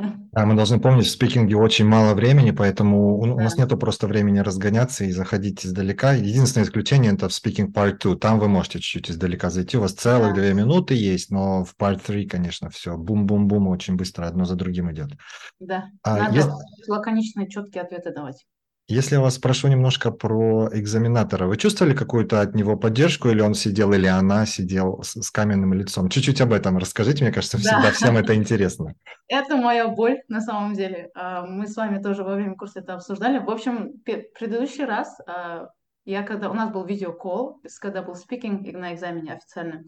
Да, 0.32 0.46
мы 0.46 0.54
должны 0.54 0.80
помнить, 0.80 1.06
в 1.06 1.10
спикинге 1.10 1.56
очень 1.56 1.86
мало 1.86 2.14
времени, 2.14 2.52
поэтому 2.52 3.16
у, 3.16 3.22
у 3.22 3.40
нас 3.40 3.56
нету 3.56 3.76
просто 3.76 4.06
времени 4.06 4.38
разгоняться 4.38 5.04
и 5.04 5.10
заходить 5.10 5.66
издалека. 5.66 6.12
Единственное 6.12 6.64
исключение– 6.64 7.12
это 7.14 7.28
в 7.28 7.32
Speaking 7.32 7.72
Part 7.72 7.98
2. 8.00 8.16
Там 8.16 8.38
вы 8.38 8.48
можете 8.48 8.78
чуть-чуть 8.78 9.10
издалека 9.10 9.50
зайти. 9.50 9.76
У 9.76 9.80
вас 9.80 9.92
целых 9.92 10.34
две 10.34 10.54
минуты 10.54 10.94
есть, 10.94 11.30
но 11.30 11.64
в 11.64 11.74
Part 11.76 12.02
3, 12.06 12.26
конечно, 12.26 12.70
все 12.70 12.96
бум-бум-бум 12.96 13.68
очень 13.68 13.96
быстро 13.96 14.26
одно 14.26 14.44
за 14.44 14.54
другим 14.54 14.92
идет. 14.92 15.10
Да, 15.58 15.86
а 16.02 16.16
надо 16.16 16.36
есть... 16.36 16.48
лаконичные, 16.88 17.48
четкие 17.48 17.82
ответы 17.82 18.12
давать. 18.14 18.46
Если 18.90 19.14
я 19.14 19.20
вас 19.20 19.36
спрошу 19.36 19.68
немножко 19.68 20.10
про 20.10 20.68
экзаменатора, 20.72 21.46
вы 21.46 21.56
чувствовали 21.56 21.94
какую-то 21.94 22.40
от 22.40 22.56
него 22.56 22.76
поддержку, 22.76 23.28
или 23.28 23.40
он 23.40 23.54
сидел, 23.54 23.92
или 23.92 24.08
она 24.08 24.46
сидел 24.46 25.00
с, 25.04 25.14
с 25.14 25.30
каменным 25.30 25.72
лицом? 25.74 26.08
Чуть-чуть 26.08 26.40
об 26.40 26.52
этом 26.52 26.76
расскажите, 26.76 27.22
мне 27.22 27.32
кажется, 27.32 27.56
всегда 27.56 27.82
да. 27.82 27.90
всем 27.92 28.16
это 28.16 28.34
интересно. 28.34 28.96
Это 29.28 29.56
моя 29.56 29.86
боль, 29.86 30.18
на 30.26 30.40
самом 30.40 30.74
деле. 30.74 31.08
А, 31.14 31.46
мы 31.46 31.68
с 31.68 31.76
вами 31.76 32.02
тоже 32.02 32.24
во 32.24 32.34
время 32.34 32.56
курса 32.56 32.80
это 32.80 32.94
обсуждали. 32.94 33.38
В 33.38 33.48
общем, 33.48 33.92
предыдущий 34.04 34.84
раз, 34.84 35.20
а, 35.24 35.68
я 36.04 36.24
когда 36.24 36.50
у 36.50 36.54
нас 36.54 36.72
был 36.72 36.84
видеокол, 36.84 37.62
когда 37.80 38.02
был 38.02 38.16
спикинг 38.16 38.66
на 38.72 38.92
экзамене 38.92 39.34
официально, 39.34 39.84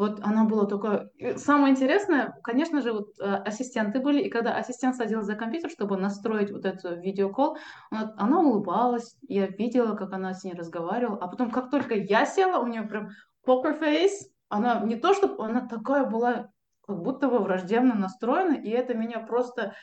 Вот 0.00 0.20
она 0.22 0.44
была 0.44 0.64
только... 0.64 1.10
Самое 1.36 1.74
интересное, 1.74 2.34
конечно 2.42 2.80
же, 2.80 2.94
вот 2.94 3.08
э, 3.20 3.22
ассистенты 3.22 4.00
были, 4.00 4.22
и 4.22 4.30
когда 4.30 4.56
ассистент 4.56 4.96
садился 4.96 5.26
за 5.26 5.34
компьютер, 5.34 5.68
чтобы 5.68 5.98
настроить 5.98 6.50
вот 6.50 6.64
эту 6.64 6.94
видеокол, 6.94 7.58
она, 7.90 8.14
она 8.16 8.40
улыбалась, 8.40 9.18
я 9.28 9.46
видела, 9.46 9.94
как 9.96 10.14
она 10.14 10.32
с 10.32 10.42
ней 10.42 10.54
разговаривала, 10.54 11.18
а 11.20 11.28
потом, 11.28 11.50
как 11.50 11.70
только 11.70 11.94
я 11.94 12.24
села, 12.24 12.62
у 12.62 12.66
нее 12.66 12.84
прям 12.84 13.10
face, 13.46 14.30
она 14.48 14.80
не 14.80 14.96
то, 14.96 15.12
чтобы 15.12 15.44
она 15.44 15.68
такая 15.68 16.06
была, 16.06 16.48
как 16.86 17.02
будто 17.02 17.28
бы 17.28 17.38
враждебно 17.40 17.94
настроена, 17.94 18.54
и 18.54 18.70
это 18.70 18.94
меня 18.94 19.18
просто 19.18 19.74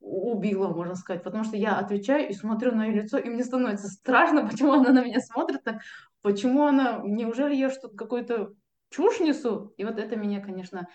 убила, 0.00 0.68
можно 0.68 0.96
сказать, 0.96 1.22
потому 1.22 1.44
что 1.44 1.56
я 1.56 1.78
отвечаю 1.78 2.28
и 2.28 2.34
смотрю 2.34 2.72
на 2.72 2.84
ее 2.84 3.04
лицо, 3.04 3.16
и 3.16 3.30
мне 3.30 3.42
становится 3.42 3.88
страшно, 3.88 4.46
почему 4.50 4.74
она 4.74 4.92
на 4.92 5.02
меня 5.02 5.20
смотрит 5.20 5.64
так, 5.64 5.76
почему 6.20 6.66
она, 6.66 7.00
неужели 7.02 7.54
я 7.54 7.70
что-то 7.70 7.96
какой-то 7.96 8.52
чушь 8.92 9.20
несу. 9.20 9.72
И 9.76 9.84
вот 9.84 9.98
это 9.98 10.16
меня, 10.16 10.40
конечно, 10.40 10.88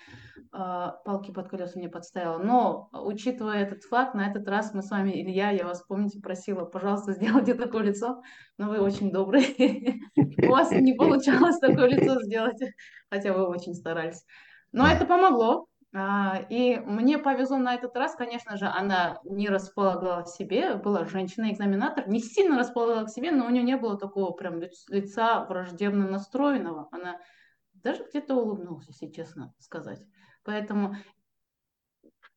а, 0.51 0.91
палки 1.03 1.31
под 1.31 1.49
колеса 1.49 1.73
мне 1.77 1.89
подставило. 1.89 2.37
Но, 2.37 2.89
учитывая 2.93 3.63
этот 3.63 3.83
факт, 3.83 4.13
на 4.13 4.29
этот 4.29 4.47
раз 4.47 4.73
мы 4.73 4.81
с 4.81 4.89
вами, 4.89 5.11
Илья, 5.11 5.49
я 5.49 5.65
вас, 5.65 5.83
помните, 5.83 6.21
просила, 6.21 6.65
пожалуйста, 6.65 7.11
сделайте 7.13 7.53
такое 7.53 7.83
лицо, 7.83 8.21
но 8.57 8.69
вы 8.69 8.79
очень 8.79 9.11
добрый. 9.11 10.01
У 10.47 10.49
вас 10.49 10.71
не 10.71 10.93
получалось 10.93 11.59
такое 11.59 11.87
лицо 11.87 12.21
сделать, 12.21 12.61
хотя 13.09 13.33
вы 13.33 13.47
очень 13.47 13.73
старались. 13.73 14.23
Но 14.71 14.87
это 14.87 15.05
помогло. 15.05 15.67
А, 15.95 16.45
и 16.49 16.77
мне 16.77 17.17
повезло 17.17 17.57
на 17.57 17.73
этот 17.73 17.95
раз, 17.95 18.15
конечно 18.15 18.57
же, 18.57 18.65
она 18.65 19.19
не 19.23 19.47
располагала 19.47 20.21
к 20.21 20.27
себе, 20.27 20.75
была 20.75 21.05
женщина-экзаменатор, 21.05 22.07
не 22.07 22.19
сильно 22.19 22.59
располагала 22.59 23.05
к 23.05 23.09
себе, 23.09 23.31
но 23.31 23.45
у 23.45 23.49
нее 23.49 23.63
не 23.63 23.77
было 23.77 23.97
такого 23.97 24.31
прям 24.31 24.59
лица 24.89 25.45
враждебно 25.45 26.07
настроенного. 26.07 26.89
Она 26.91 27.19
даже 27.87 28.03
где-то 28.09 28.35
улыбнулся, 28.35 28.91
если 28.91 29.07
честно 29.07 29.53
сказать. 29.59 30.01
Поэтому, 30.43 30.95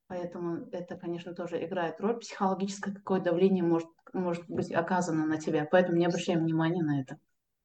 поэтому 0.07 0.67
это, 0.71 0.95
конечно, 0.95 1.33
тоже 1.33 1.63
играет 1.65 1.99
роль. 1.99 2.19
Психологическое 2.19 2.93
какое 2.93 3.19
давление 3.19 3.63
может, 3.63 3.89
может 4.13 4.45
быть 4.47 4.71
оказано 4.71 5.25
на 5.25 5.37
тебя. 5.37 5.67
Поэтому 5.69 5.97
не 5.97 6.05
обращаем 6.05 6.39
внимания 6.39 6.83
на 6.83 7.01
это. 7.01 7.17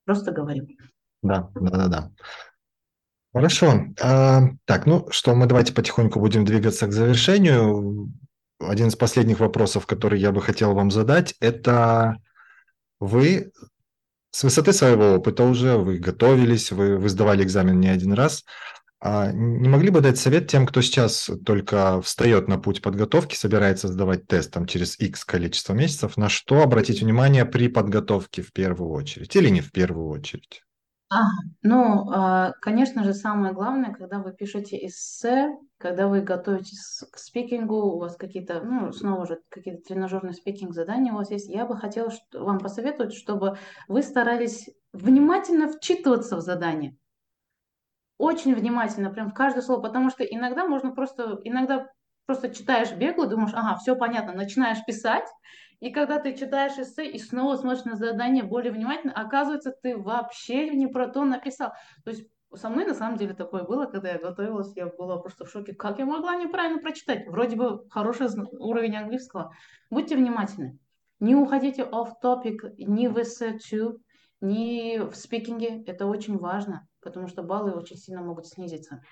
Просто 0.04 0.32
говорим. 0.32 0.66
Да, 1.22 1.48
да, 1.54 1.70
да, 1.70 1.86
да. 1.88 2.12
Хорошо. 3.32 3.84
А, 4.02 4.40
так, 4.64 4.86
ну 4.86 5.06
что, 5.10 5.36
мы 5.36 5.46
давайте 5.46 5.72
потихоньку 5.72 6.18
будем 6.18 6.44
двигаться 6.44 6.88
к 6.88 6.92
завершению. 6.92 8.12
Один 8.58 8.88
из 8.88 8.96
последних 8.96 9.38
вопросов, 9.38 9.86
который 9.86 10.18
я 10.18 10.32
бы 10.32 10.40
хотел 10.40 10.74
вам 10.74 10.90
задать, 10.90 11.36
это 11.38 12.16
вы 12.98 13.52
с 14.36 14.44
высоты 14.44 14.74
своего 14.74 15.14
опыта 15.14 15.44
уже, 15.44 15.78
вы 15.78 15.96
готовились, 15.96 16.70
вы, 16.70 16.98
вы 16.98 17.08
сдавали 17.08 17.42
экзамен 17.42 17.80
не 17.80 17.88
один 17.88 18.12
раз. 18.12 18.44
А 19.00 19.32
не 19.32 19.66
могли 19.66 19.88
бы 19.88 20.02
дать 20.02 20.18
совет 20.18 20.46
тем, 20.46 20.66
кто 20.66 20.82
сейчас 20.82 21.30
только 21.46 22.02
встает 22.02 22.46
на 22.46 22.58
путь 22.58 22.82
подготовки, 22.82 23.34
собирается 23.34 23.88
сдавать 23.88 24.26
тест 24.26 24.52
там, 24.52 24.66
через 24.66 25.00
X 25.00 25.24
количество 25.24 25.72
месяцев, 25.72 26.18
на 26.18 26.28
что 26.28 26.60
обратить 26.60 27.00
внимание 27.00 27.46
при 27.46 27.68
подготовке 27.68 28.42
в 28.42 28.52
первую 28.52 28.90
очередь 28.90 29.34
или 29.36 29.48
не 29.48 29.62
в 29.62 29.72
первую 29.72 30.08
очередь? 30.08 30.65
Ага. 31.10 31.30
Ну, 31.62 32.10
а, 32.12 32.52
конечно 32.60 33.04
же, 33.04 33.14
самое 33.14 33.52
главное, 33.54 33.92
когда 33.92 34.18
вы 34.18 34.32
пишете 34.32 34.76
эссе, 34.86 35.56
когда 35.78 36.08
вы 36.08 36.20
готовитесь 36.20 37.04
к 37.12 37.18
спикингу, 37.18 37.76
у 37.76 37.98
вас 37.98 38.16
какие-то, 38.16 38.60
ну, 38.62 38.90
снова 38.92 39.24
же, 39.26 39.40
какие-то 39.48 39.82
тренажерные 39.82 40.32
спикинг 40.34 40.72
задания 40.74 41.12
у 41.12 41.16
вас 41.16 41.30
есть, 41.30 41.48
я 41.48 41.64
бы 41.64 41.76
хотела 41.76 42.10
вам 42.32 42.58
посоветовать, 42.58 43.14
чтобы 43.14 43.56
вы 43.86 44.02
старались 44.02 44.68
внимательно 44.92 45.68
вчитываться 45.68 46.36
в 46.36 46.40
задание. 46.40 46.96
Очень 48.18 48.54
внимательно, 48.54 49.10
прям 49.10 49.28
в 49.30 49.34
каждое 49.34 49.60
слово, 49.62 49.82
потому 49.82 50.10
что 50.10 50.24
иногда 50.24 50.66
можно 50.66 50.90
просто, 50.94 51.38
иногда 51.44 51.86
просто 52.24 52.48
читаешь 52.54 52.92
бегло, 52.92 53.26
думаешь, 53.26 53.52
ага, 53.54 53.76
все 53.76 53.94
понятно, 53.94 54.32
начинаешь 54.32 54.82
писать, 54.86 55.26
и 55.80 55.90
когда 55.90 56.18
ты 56.18 56.34
читаешь 56.34 56.78
эссе 56.78 57.06
и 57.10 57.18
снова 57.18 57.56
смотришь 57.56 57.84
на 57.84 57.96
задание 57.96 58.42
более 58.42 58.72
внимательно, 58.72 59.12
оказывается, 59.12 59.74
ты 59.82 59.96
вообще 59.96 60.70
не 60.70 60.86
про 60.86 61.08
то 61.08 61.24
написал. 61.24 61.72
То 62.04 62.10
есть 62.10 62.26
со 62.54 62.68
мной 62.68 62.86
на 62.86 62.94
самом 62.94 63.18
деле 63.18 63.34
такое 63.34 63.64
было, 63.64 63.86
когда 63.86 64.10
я 64.10 64.18
готовилась, 64.18 64.74
я 64.76 64.86
была 64.86 65.18
просто 65.18 65.44
в 65.44 65.50
шоке. 65.50 65.74
Как 65.74 65.98
я 65.98 66.06
могла 66.06 66.36
неправильно 66.36 66.80
прочитать? 66.80 67.26
Вроде 67.26 67.56
бы 67.56 67.86
хороший 67.90 68.28
уровень 68.58 68.96
английского. 68.96 69.52
Будьте 69.90 70.16
внимательны. 70.16 70.78
Не 71.20 71.34
уходите 71.34 71.82
off 71.82 72.12
topic 72.22 72.74
ни 72.78 73.08
в 73.08 73.20
эссе 73.20 73.58
2, 73.70 73.94
ни 74.40 74.98
в 74.98 75.14
спикинге. 75.14 75.82
Это 75.86 76.06
очень 76.06 76.38
важно, 76.38 76.86
потому 77.00 77.26
что 77.26 77.42
баллы 77.42 77.72
очень 77.72 77.96
сильно 77.96 78.22
могут 78.22 78.46
снизиться. 78.46 79.02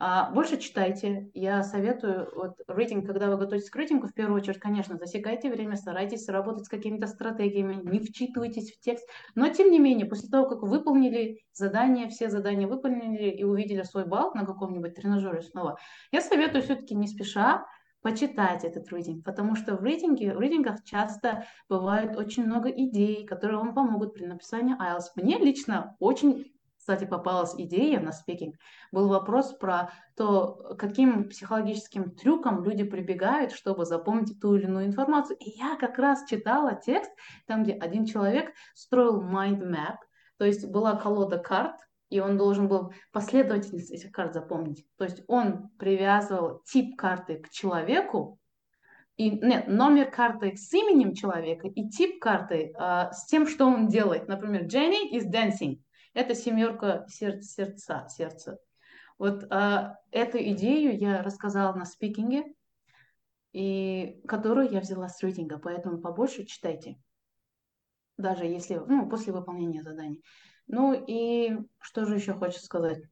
А, 0.00 0.30
больше 0.30 0.58
читайте. 0.58 1.28
Я 1.34 1.64
советую, 1.64 2.30
вот 2.36 2.60
рейтинг, 2.68 3.04
когда 3.04 3.28
вы 3.28 3.36
готовитесь 3.36 3.68
к 3.68 3.74
рейтингу, 3.74 4.06
в 4.06 4.14
первую 4.14 4.40
очередь, 4.40 4.60
конечно, 4.60 4.96
засекайте 4.96 5.50
время, 5.50 5.74
старайтесь 5.74 6.28
работать 6.28 6.66
с 6.66 6.68
какими-то 6.68 7.08
стратегиями, 7.08 7.80
не 7.82 7.98
вчитывайтесь 7.98 8.72
в 8.72 8.80
текст. 8.80 9.08
Но, 9.34 9.48
тем 9.48 9.72
не 9.72 9.80
менее, 9.80 10.06
после 10.06 10.28
того, 10.28 10.48
как 10.48 10.62
выполнили 10.62 11.40
задания, 11.52 12.08
все 12.08 12.30
задания 12.30 12.68
выполнили 12.68 13.28
и 13.28 13.42
увидели 13.42 13.82
свой 13.82 14.06
балл 14.06 14.32
на 14.34 14.46
каком-нибудь 14.46 14.94
тренажере 14.94 15.42
снова, 15.42 15.78
я 16.12 16.20
советую 16.20 16.62
все-таки 16.62 16.94
не 16.94 17.08
спеша 17.08 17.66
почитать 18.00 18.62
этот 18.62 18.88
рейтинг, 18.92 19.24
потому 19.24 19.56
что 19.56 19.74
в 19.74 19.82
рейтинге, 19.82 20.32
в 20.32 20.38
рейтингах 20.38 20.84
часто 20.84 21.44
бывает 21.68 22.16
очень 22.16 22.44
много 22.46 22.68
идей, 22.68 23.26
которые 23.26 23.58
вам 23.58 23.74
помогут 23.74 24.14
при 24.14 24.26
написании 24.26 24.76
IELTS. 24.80 25.06
Мне 25.16 25.38
лично 25.38 25.96
очень 25.98 26.52
кстати, 26.88 27.04
попалась 27.04 27.54
идея 27.54 28.00
на 28.00 28.12
спикинг, 28.12 28.56
был 28.92 29.08
вопрос 29.08 29.52
про 29.52 29.92
то, 30.16 30.74
каким 30.78 31.28
психологическим 31.28 32.12
трюкам 32.12 32.64
люди 32.64 32.82
прибегают, 32.82 33.52
чтобы 33.52 33.84
запомнить 33.84 34.40
ту 34.40 34.54
или 34.54 34.64
иную 34.64 34.86
информацию. 34.86 35.36
И 35.36 35.50
я 35.50 35.76
как 35.76 35.98
раз 35.98 36.24
читала 36.24 36.74
текст, 36.74 37.10
там, 37.46 37.62
где 37.62 37.74
один 37.74 38.06
человек 38.06 38.54
строил 38.74 39.20
mind 39.20 39.60
map, 39.60 39.96
то 40.38 40.46
есть 40.46 40.66
была 40.66 40.96
колода 40.96 41.36
карт, 41.36 41.76
и 42.08 42.20
он 42.20 42.38
должен 42.38 42.68
был 42.68 42.94
последовательность 43.12 43.90
этих 43.90 44.10
карт 44.10 44.32
запомнить. 44.32 44.86
То 44.96 45.04
есть 45.04 45.22
он 45.26 45.68
привязывал 45.78 46.62
тип 46.64 46.96
карты 46.96 47.36
к 47.36 47.50
человеку, 47.50 48.40
и 49.18 49.28
нет, 49.28 49.68
номер 49.68 50.10
карты 50.10 50.56
с 50.56 50.72
именем 50.72 51.12
человека 51.12 51.68
и 51.68 51.86
тип 51.90 52.18
карты 52.18 52.72
э, 52.72 53.12
с 53.12 53.26
тем, 53.26 53.46
что 53.46 53.66
он 53.66 53.88
делает. 53.88 54.26
Например, 54.26 54.62
Jenny 54.64 55.12
is 55.12 55.30
dancing. 55.30 55.80
Это 56.18 56.34
семерка 56.34 57.06
сердца, 57.08 57.48
сердца, 57.48 58.08
сердца. 58.08 58.58
Вот 59.18 59.46
а, 59.52 59.98
эту 60.10 60.38
идею 60.38 60.98
я 60.98 61.22
рассказала 61.22 61.72
на 61.74 61.84
спикинге, 61.84 62.42
и 63.52 64.20
которую 64.26 64.68
я 64.68 64.80
взяла 64.80 65.08
с 65.08 65.22
рейтинга, 65.22 65.60
поэтому 65.60 65.98
побольше 65.98 66.44
читайте, 66.44 67.00
даже 68.16 68.46
если, 68.46 68.82
ну, 68.84 69.08
после 69.08 69.32
выполнения 69.32 69.84
заданий. 69.84 70.24
Ну 70.66 70.92
и 70.92 71.56
что 71.78 72.04
же 72.04 72.16
еще 72.16 72.34
хочется 72.34 72.66
сказать? 72.66 73.04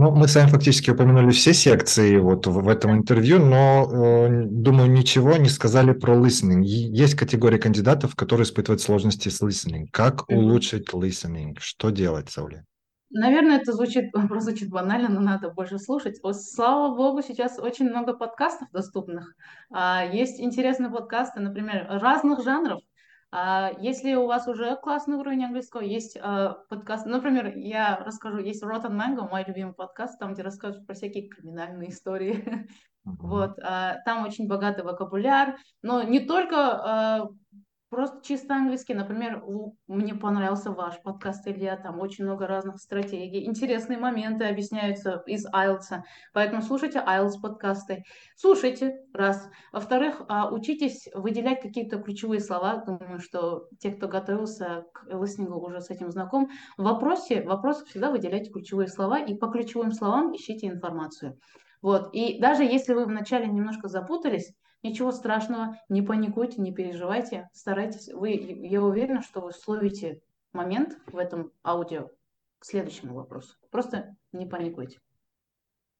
Ну, 0.00 0.12
мы 0.12 0.28
с 0.28 0.36
вами 0.36 0.46
фактически 0.46 0.92
упомянули 0.92 1.32
все 1.32 1.52
секции 1.52 2.18
вот 2.18 2.46
в, 2.46 2.52
в 2.52 2.68
этом 2.68 2.92
интервью, 2.92 3.40
но, 3.40 3.84
э, 3.90 4.44
думаю, 4.44 4.88
ничего 4.88 5.36
не 5.36 5.48
сказали 5.48 5.92
про 5.92 6.14
listening. 6.14 6.62
Есть 6.62 7.16
категория 7.16 7.58
кандидатов, 7.58 8.14
которые 8.14 8.44
испытывают 8.44 8.80
сложности 8.80 9.28
с 9.28 9.42
listening. 9.42 9.86
Как 9.90 10.30
улучшить 10.30 10.88
listening? 10.90 11.56
Что 11.58 11.90
делать, 11.90 12.30
Сауля? 12.30 12.64
Наверное, 13.10 13.56
это 13.56 13.72
звучит, 13.72 14.12
звучит 14.38 14.68
банально, 14.68 15.08
но 15.08 15.20
надо 15.20 15.50
больше 15.50 15.80
слушать. 15.80 16.20
Вот, 16.22 16.40
слава 16.40 16.94
богу, 16.94 17.20
сейчас 17.20 17.58
очень 17.58 17.90
много 17.90 18.12
подкастов 18.12 18.68
доступных. 18.70 19.34
А, 19.72 20.04
есть 20.04 20.38
интересные 20.38 20.92
подкасты, 20.92 21.40
например, 21.40 21.88
разных 21.88 22.44
жанров. 22.44 22.82
А 23.30 23.72
если 23.78 24.14
у 24.14 24.26
вас 24.26 24.48
уже 24.48 24.76
классный 24.76 25.16
уровень 25.16 25.44
английского, 25.44 25.82
есть 25.82 26.16
э, 26.16 26.54
подкаст, 26.70 27.04
например, 27.04 27.56
я 27.56 27.96
расскажу, 27.98 28.38
есть 28.38 28.62
Rotten 28.62 28.92
Mango, 28.92 29.28
мой 29.28 29.44
любимый 29.46 29.74
подкаст, 29.74 30.18
там, 30.18 30.32
где 30.32 30.42
рассказывают 30.42 30.86
про 30.86 30.94
всякие 30.94 31.28
криминальные 31.28 31.90
истории. 31.90 32.68
Uh-huh. 33.06 33.14
Вот, 33.20 33.58
э, 33.60 33.94
там 34.04 34.26
очень 34.26 34.48
богатый 34.48 34.84
вокабуляр, 34.84 35.56
но 35.80 36.02
не 36.02 36.20
только 36.20 37.30
э, 37.54 37.56
Просто 37.90 38.20
чисто 38.22 38.54
английский. 38.54 38.92
Например, 38.92 39.42
мне 39.86 40.14
понравился 40.14 40.72
ваш 40.72 41.00
подкаст, 41.02 41.48
Илья, 41.48 41.74
там 41.76 42.00
очень 42.00 42.24
много 42.24 42.46
разных 42.46 42.78
стратегий. 42.80 43.46
Интересные 43.46 43.98
моменты 43.98 44.44
объясняются 44.44 45.22
из 45.26 45.46
IELTS. 45.46 46.02
Поэтому 46.34 46.60
слушайте 46.60 46.98
IELTS 46.98 47.40
подкасты. 47.40 48.04
Слушайте, 48.36 49.00
раз. 49.14 49.48
Во-вторых, 49.72 50.20
а, 50.28 50.52
учитесь 50.52 51.08
выделять 51.14 51.62
какие-то 51.62 51.98
ключевые 51.98 52.40
слова. 52.40 52.84
Думаю, 52.84 53.20
что 53.20 53.68
те, 53.78 53.90
кто 53.90 54.06
готовился 54.06 54.84
к 54.92 55.06
листингу, 55.06 55.58
уже 55.58 55.80
с 55.80 55.88
этим 55.88 56.10
знаком. 56.10 56.50
В 56.76 56.82
вопросе, 56.82 57.40
в 57.40 57.46
вопросах 57.46 57.88
всегда 57.88 58.10
выделяйте 58.10 58.50
ключевые 58.50 58.88
слова 58.88 59.18
и 59.18 59.34
по 59.34 59.46
ключевым 59.48 59.92
словам 59.92 60.36
ищите 60.36 60.66
информацию. 60.66 61.38
Вот. 61.80 62.10
И 62.12 62.38
даже 62.38 62.64
если 62.64 62.92
вы 62.92 63.06
вначале 63.06 63.46
немножко 63.46 63.88
запутались, 63.88 64.52
Ничего 64.82 65.10
страшного, 65.10 65.76
не 65.88 66.02
паникуйте, 66.02 66.60
не 66.60 66.72
переживайте, 66.72 67.48
старайтесь. 67.52 68.08
Вы, 68.12 68.30
я 68.30 68.82
уверена, 68.82 69.22
что 69.22 69.40
вы 69.40 69.52
словите 69.52 70.20
момент 70.52 70.96
в 71.06 71.16
этом 71.16 71.52
аудио 71.64 72.10
к 72.58 72.64
следующему 72.64 73.14
вопросу. 73.14 73.54
Просто 73.70 74.14
не 74.32 74.46
паникуйте. 74.46 75.00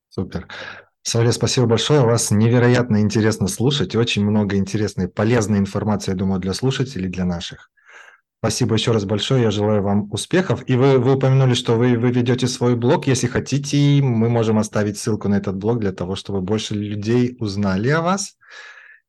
Супер. 0.09 0.49
Сауле, 1.03 1.33
спасибо 1.33 1.67
большое. 1.67 2.03
Вас 2.03 2.31
невероятно 2.31 3.01
интересно 3.01 3.49
слушать. 3.49 3.97
Очень 3.97 4.25
много 4.25 4.57
интересной, 4.57 5.09
полезной 5.09 5.59
информации, 5.59 6.13
я 6.13 6.17
думаю, 6.17 6.41
для 6.41 6.55
слушателей, 6.55 7.09
для 7.09 7.25
наших. 7.25 7.71
Спасибо 8.41 8.75
еще 8.75 8.93
раз 8.93 9.05
большое. 9.05 9.43
Я 9.43 9.51
желаю 9.51 9.83
вам 9.83 10.13
успехов. 10.13 10.63
И 10.69 10.77
вы, 10.77 10.99
вы 10.99 11.17
упомянули, 11.17 11.55
что 11.55 11.75
вы, 11.75 11.99
вы 11.99 12.13
ведете 12.13 12.47
свой 12.47 12.77
блог. 12.77 13.09
Если 13.09 13.27
хотите, 13.27 14.01
мы 14.01 14.29
можем 14.29 14.59
оставить 14.59 14.97
ссылку 14.97 15.29
на 15.29 15.37
этот 15.37 15.57
блог 15.57 15.81
для 15.81 15.93
того, 15.93 16.15
чтобы 16.15 16.41
больше 16.41 16.75
людей 16.75 17.37
узнали 17.41 17.89
о 17.89 18.01
вас. 18.01 18.37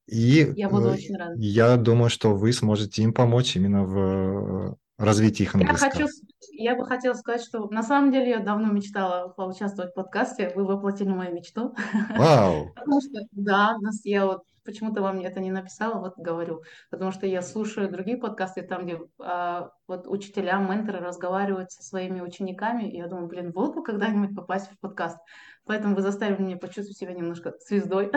И 0.08 0.52
я 0.56 0.68
буду 0.68 0.90
очень 0.90 1.16
рада. 1.16 1.34
Я 1.38 1.78
думаю, 1.78 2.10
что 2.10 2.36
вы 2.36 2.52
сможете 2.54 3.04
им 3.04 3.14
помочь 3.14 3.56
именно 3.56 3.84
в 3.86 4.78
развитии 4.98 5.44
их 5.44 5.54
английского. 5.54 5.86
Я, 5.86 5.92
хочу, 5.92 6.08
я 6.54 6.76
бы 6.76 6.86
хотела 6.86 7.14
сказать, 7.14 7.44
что 7.44 7.68
на 7.70 7.84
самом 7.84 8.12
деле 8.12 8.32
я 8.32 8.40
давно 8.40 8.72
мечтала 8.72 9.30
поучаствовать 9.30 9.92
в 9.92 9.96
подкасте. 9.96 10.52
Вы 10.56 10.66
воплотили 10.66 11.10
мою 11.10 11.36
мечту. 11.36 11.76
Вау! 12.18 12.74
Потому 12.76 13.02
что, 13.02 13.22
да, 13.34 13.78
я 14.04 14.26
вот 14.26 14.42
почему-то 14.70 15.02
вам 15.02 15.20
это 15.20 15.40
не 15.40 15.50
написала, 15.50 16.00
вот 16.00 16.14
говорю. 16.18 16.62
Потому 16.92 17.12
что 17.12 17.26
я 17.26 17.42
слушаю 17.42 17.92
другие 17.92 18.18
подкасты, 18.18 18.62
там, 18.62 18.86
где 18.86 19.00
а, 19.20 19.72
вот 19.88 20.06
учителя, 20.08 20.60
менторы 20.60 21.00
разговаривают 21.00 21.72
со 21.72 21.82
своими 21.82 22.22
учениками, 22.22 22.84
и 22.84 22.98
я 22.98 23.08
думаю, 23.08 23.28
блин, 23.28 23.52
вот 23.54 23.76
бы 23.76 23.84
когда-нибудь 23.84 24.36
попасть 24.36 24.70
в 24.72 24.80
подкаст. 24.80 25.18
Поэтому 25.66 25.96
вы 25.96 26.02
заставили 26.02 26.42
меня 26.42 26.58
почувствовать 26.58 26.98
себя 26.98 27.14
немножко 27.14 27.54
звездой. 27.68 28.12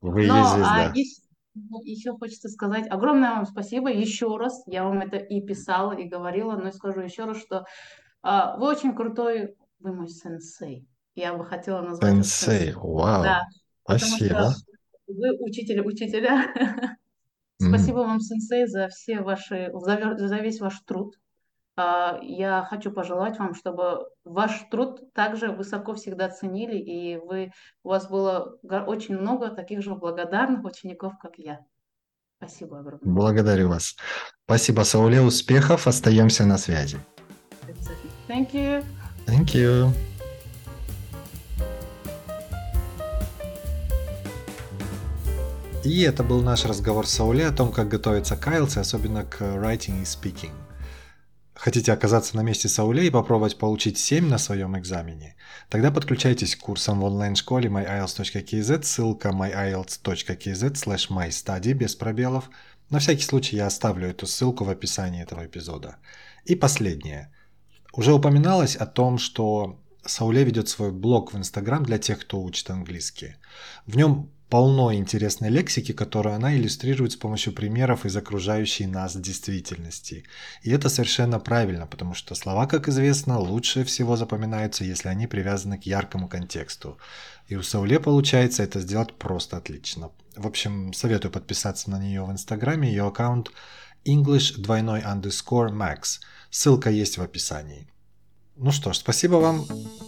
Вы 0.00 0.26
Но, 0.26 0.44
звезда. 0.44 0.90
А, 0.90 0.92
еще, 0.92 1.22
еще 1.84 2.12
хочется 2.12 2.48
сказать 2.48 2.86
огромное 2.90 3.36
вам 3.36 3.46
спасибо 3.46 3.90
еще 3.90 4.36
раз. 4.36 4.62
Я 4.66 4.84
вам 4.84 5.00
это 5.00 5.16
и 5.16 5.40
писала, 5.40 5.92
и 5.92 6.04
говорила, 6.04 6.56
но 6.56 6.72
скажу 6.72 7.00
еще 7.00 7.24
раз, 7.24 7.40
что 7.40 7.64
а, 8.22 8.56
вы 8.56 8.66
очень 8.66 8.94
крутой, 8.94 9.54
вы 9.78 9.94
мой 9.94 10.08
сенсей. 10.08 10.86
Я 11.14 11.32
бы 11.32 11.46
хотела 11.46 11.80
назвать 11.80 12.12
сенсей. 12.12 12.72
Вау. 12.74 13.22
Да, 13.22 13.42
спасибо. 13.84 14.52
Вы 15.06 15.36
учитель 15.40 15.80
учителя. 15.80 16.52
Спасибо 17.60 17.98
вам, 17.98 18.20
сенсей, 18.20 18.66
за 18.66 18.88
все 18.88 19.20
ваши, 19.20 19.70
за 19.72 20.38
весь 20.38 20.60
ваш 20.60 20.80
труд. 20.80 21.14
А, 21.76 22.18
я 22.22 22.64
хочу 22.68 22.92
пожелать 22.92 23.38
вам, 23.38 23.54
чтобы 23.54 24.06
ваш 24.24 24.64
труд 24.70 25.12
также 25.12 25.50
высоко 25.50 25.94
всегда 25.94 26.28
ценили, 26.28 26.76
и 26.76 27.16
вы, 27.16 27.52
у 27.82 27.88
вас 27.88 28.08
было 28.08 28.58
очень 28.62 29.16
много 29.16 29.50
таких 29.50 29.82
же 29.82 29.94
благодарных 29.94 30.64
учеников, 30.64 31.14
как 31.20 31.38
я. 31.38 31.60
Спасибо 32.38 32.80
огромное. 32.80 33.14
Благодарю 33.14 33.68
вас. 33.68 33.96
Спасибо, 34.44 34.82
Сауле. 34.82 35.20
Успехов. 35.20 35.86
Остаемся 35.86 36.44
на 36.44 36.58
связи. 36.58 36.98
Thank 38.28 38.52
you. 38.52 38.84
Thank 39.26 39.54
you. 39.54 39.92
И 45.84 46.00
это 46.00 46.24
был 46.24 46.40
наш 46.40 46.64
разговор 46.64 47.06
с 47.06 47.10
Сауле 47.10 47.46
о 47.46 47.52
том, 47.52 47.70
как 47.70 47.88
готовиться 47.88 48.36
к 48.36 48.48
IELTS, 48.48 48.78
особенно 48.78 49.22
к 49.22 49.42
writing 49.42 50.00
и 50.00 50.04
speaking. 50.04 50.54
Хотите 51.52 51.92
оказаться 51.92 52.36
на 52.36 52.40
месте 52.40 52.70
Сауле 52.70 53.06
и 53.06 53.10
попробовать 53.10 53.58
получить 53.58 53.98
7 53.98 54.26
на 54.26 54.38
своем 54.38 54.78
экзамене? 54.78 55.36
Тогда 55.68 55.90
подключайтесь 55.90 56.56
к 56.56 56.60
курсам 56.60 57.00
в 57.00 57.04
онлайн-школе 57.04 57.68
myielts.kz, 57.68 58.82
ссылка 58.82 59.28
myielts.kz 59.28 60.72
slash 60.72 61.10
mystudy 61.10 61.74
без 61.74 61.94
пробелов. 61.94 62.48
На 62.88 62.98
всякий 62.98 63.24
случай 63.24 63.56
я 63.56 63.66
оставлю 63.66 64.08
эту 64.08 64.26
ссылку 64.26 64.64
в 64.64 64.70
описании 64.70 65.22
этого 65.22 65.44
эпизода. 65.44 65.96
И 66.46 66.54
последнее. 66.54 67.30
Уже 67.92 68.14
упоминалось 68.14 68.74
о 68.76 68.86
том, 68.86 69.18
что 69.18 69.78
Сауле 70.06 70.44
ведет 70.44 70.70
свой 70.70 70.92
блог 70.92 71.34
в 71.34 71.36
Инстаграм 71.36 71.84
для 71.84 71.98
тех, 71.98 72.20
кто 72.20 72.40
учит 72.40 72.70
английский. 72.70 73.36
В 73.86 73.98
нем 73.98 74.30
полно 74.54 74.94
интересной 74.94 75.50
лексики, 75.50 75.90
которую 75.90 76.36
она 76.36 76.54
иллюстрирует 76.54 77.10
с 77.10 77.16
помощью 77.16 77.52
примеров 77.52 78.06
из 78.06 78.16
окружающей 78.16 78.86
нас 78.86 79.16
действительности. 79.16 80.22
И 80.62 80.70
это 80.70 80.88
совершенно 80.88 81.40
правильно, 81.40 81.88
потому 81.88 82.14
что 82.14 82.36
слова, 82.36 82.68
как 82.68 82.88
известно, 82.88 83.40
лучше 83.40 83.82
всего 83.82 84.14
запоминаются, 84.14 84.84
если 84.84 85.08
они 85.08 85.26
привязаны 85.26 85.76
к 85.76 85.86
яркому 85.86 86.28
контексту. 86.28 86.98
И 87.48 87.56
у 87.56 87.64
Сауле 87.64 87.98
получается 87.98 88.62
это 88.62 88.78
сделать 88.78 89.14
просто 89.14 89.56
отлично. 89.56 90.12
В 90.36 90.46
общем, 90.46 90.92
советую 90.92 91.32
подписаться 91.32 91.90
на 91.90 91.98
нее 91.98 92.22
в 92.22 92.30
Инстаграме, 92.30 92.88
ее 92.88 93.08
аккаунт 93.08 93.50
English 94.06 94.60
двойной 94.62 95.00
underscore 95.00 95.72
max. 95.72 96.20
Ссылка 96.50 96.90
есть 96.90 97.18
в 97.18 97.22
описании. 97.22 97.88
Ну 98.54 98.70
что 98.70 98.92
ж, 98.92 98.98
спасибо 98.98 99.34
вам. 99.34 99.66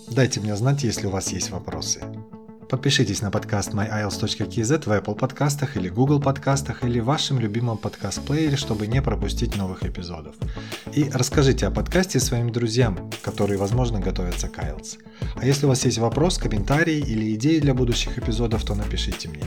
Дайте 0.08 0.38
мне 0.38 0.54
знать, 0.54 0.84
если 0.84 1.08
у 1.08 1.10
вас 1.10 1.32
есть 1.32 1.50
вопросы. 1.50 2.04
Подпишитесь 2.68 3.22
на 3.22 3.30
подкаст 3.30 3.74
myiles.kz 3.74 4.84
в 4.84 4.92
Apple 4.92 5.14
подкастах 5.14 5.76
или 5.76 5.88
Google 5.88 6.20
подкастах 6.20 6.82
или 6.82 6.98
вашем 6.98 7.38
любимом 7.38 7.78
подкаст-плеере, 7.78 8.56
чтобы 8.56 8.88
не 8.88 9.00
пропустить 9.00 9.56
новых 9.56 9.84
эпизодов. 9.84 10.34
И 10.92 11.08
расскажите 11.14 11.68
о 11.68 11.70
подкасте 11.70 12.18
своим 12.18 12.50
друзьям, 12.50 13.10
которые, 13.22 13.56
возможно, 13.56 14.00
готовятся 14.00 14.48
к 14.48 14.58
IELTS. 14.58 14.98
А 15.36 15.46
если 15.46 15.66
у 15.66 15.68
вас 15.68 15.84
есть 15.84 15.98
вопрос, 15.98 16.38
комментарий 16.38 16.98
или 16.98 17.36
идеи 17.36 17.60
для 17.60 17.72
будущих 17.72 18.18
эпизодов, 18.18 18.64
то 18.64 18.74
напишите 18.74 19.28
мне. 19.28 19.46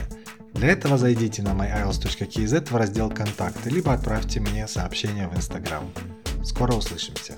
Для 0.54 0.68
этого 0.68 0.96
зайдите 0.96 1.42
на 1.42 1.50
myiles.kz 1.50 2.70
в 2.70 2.76
раздел 2.76 3.10
«Контакты» 3.10 3.68
либо 3.68 3.92
отправьте 3.92 4.40
мне 4.40 4.66
сообщение 4.66 5.28
в 5.28 5.36
Instagram. 5.36 5.84
Скоро 6.42 6.72
услышимся! 6.72 7.34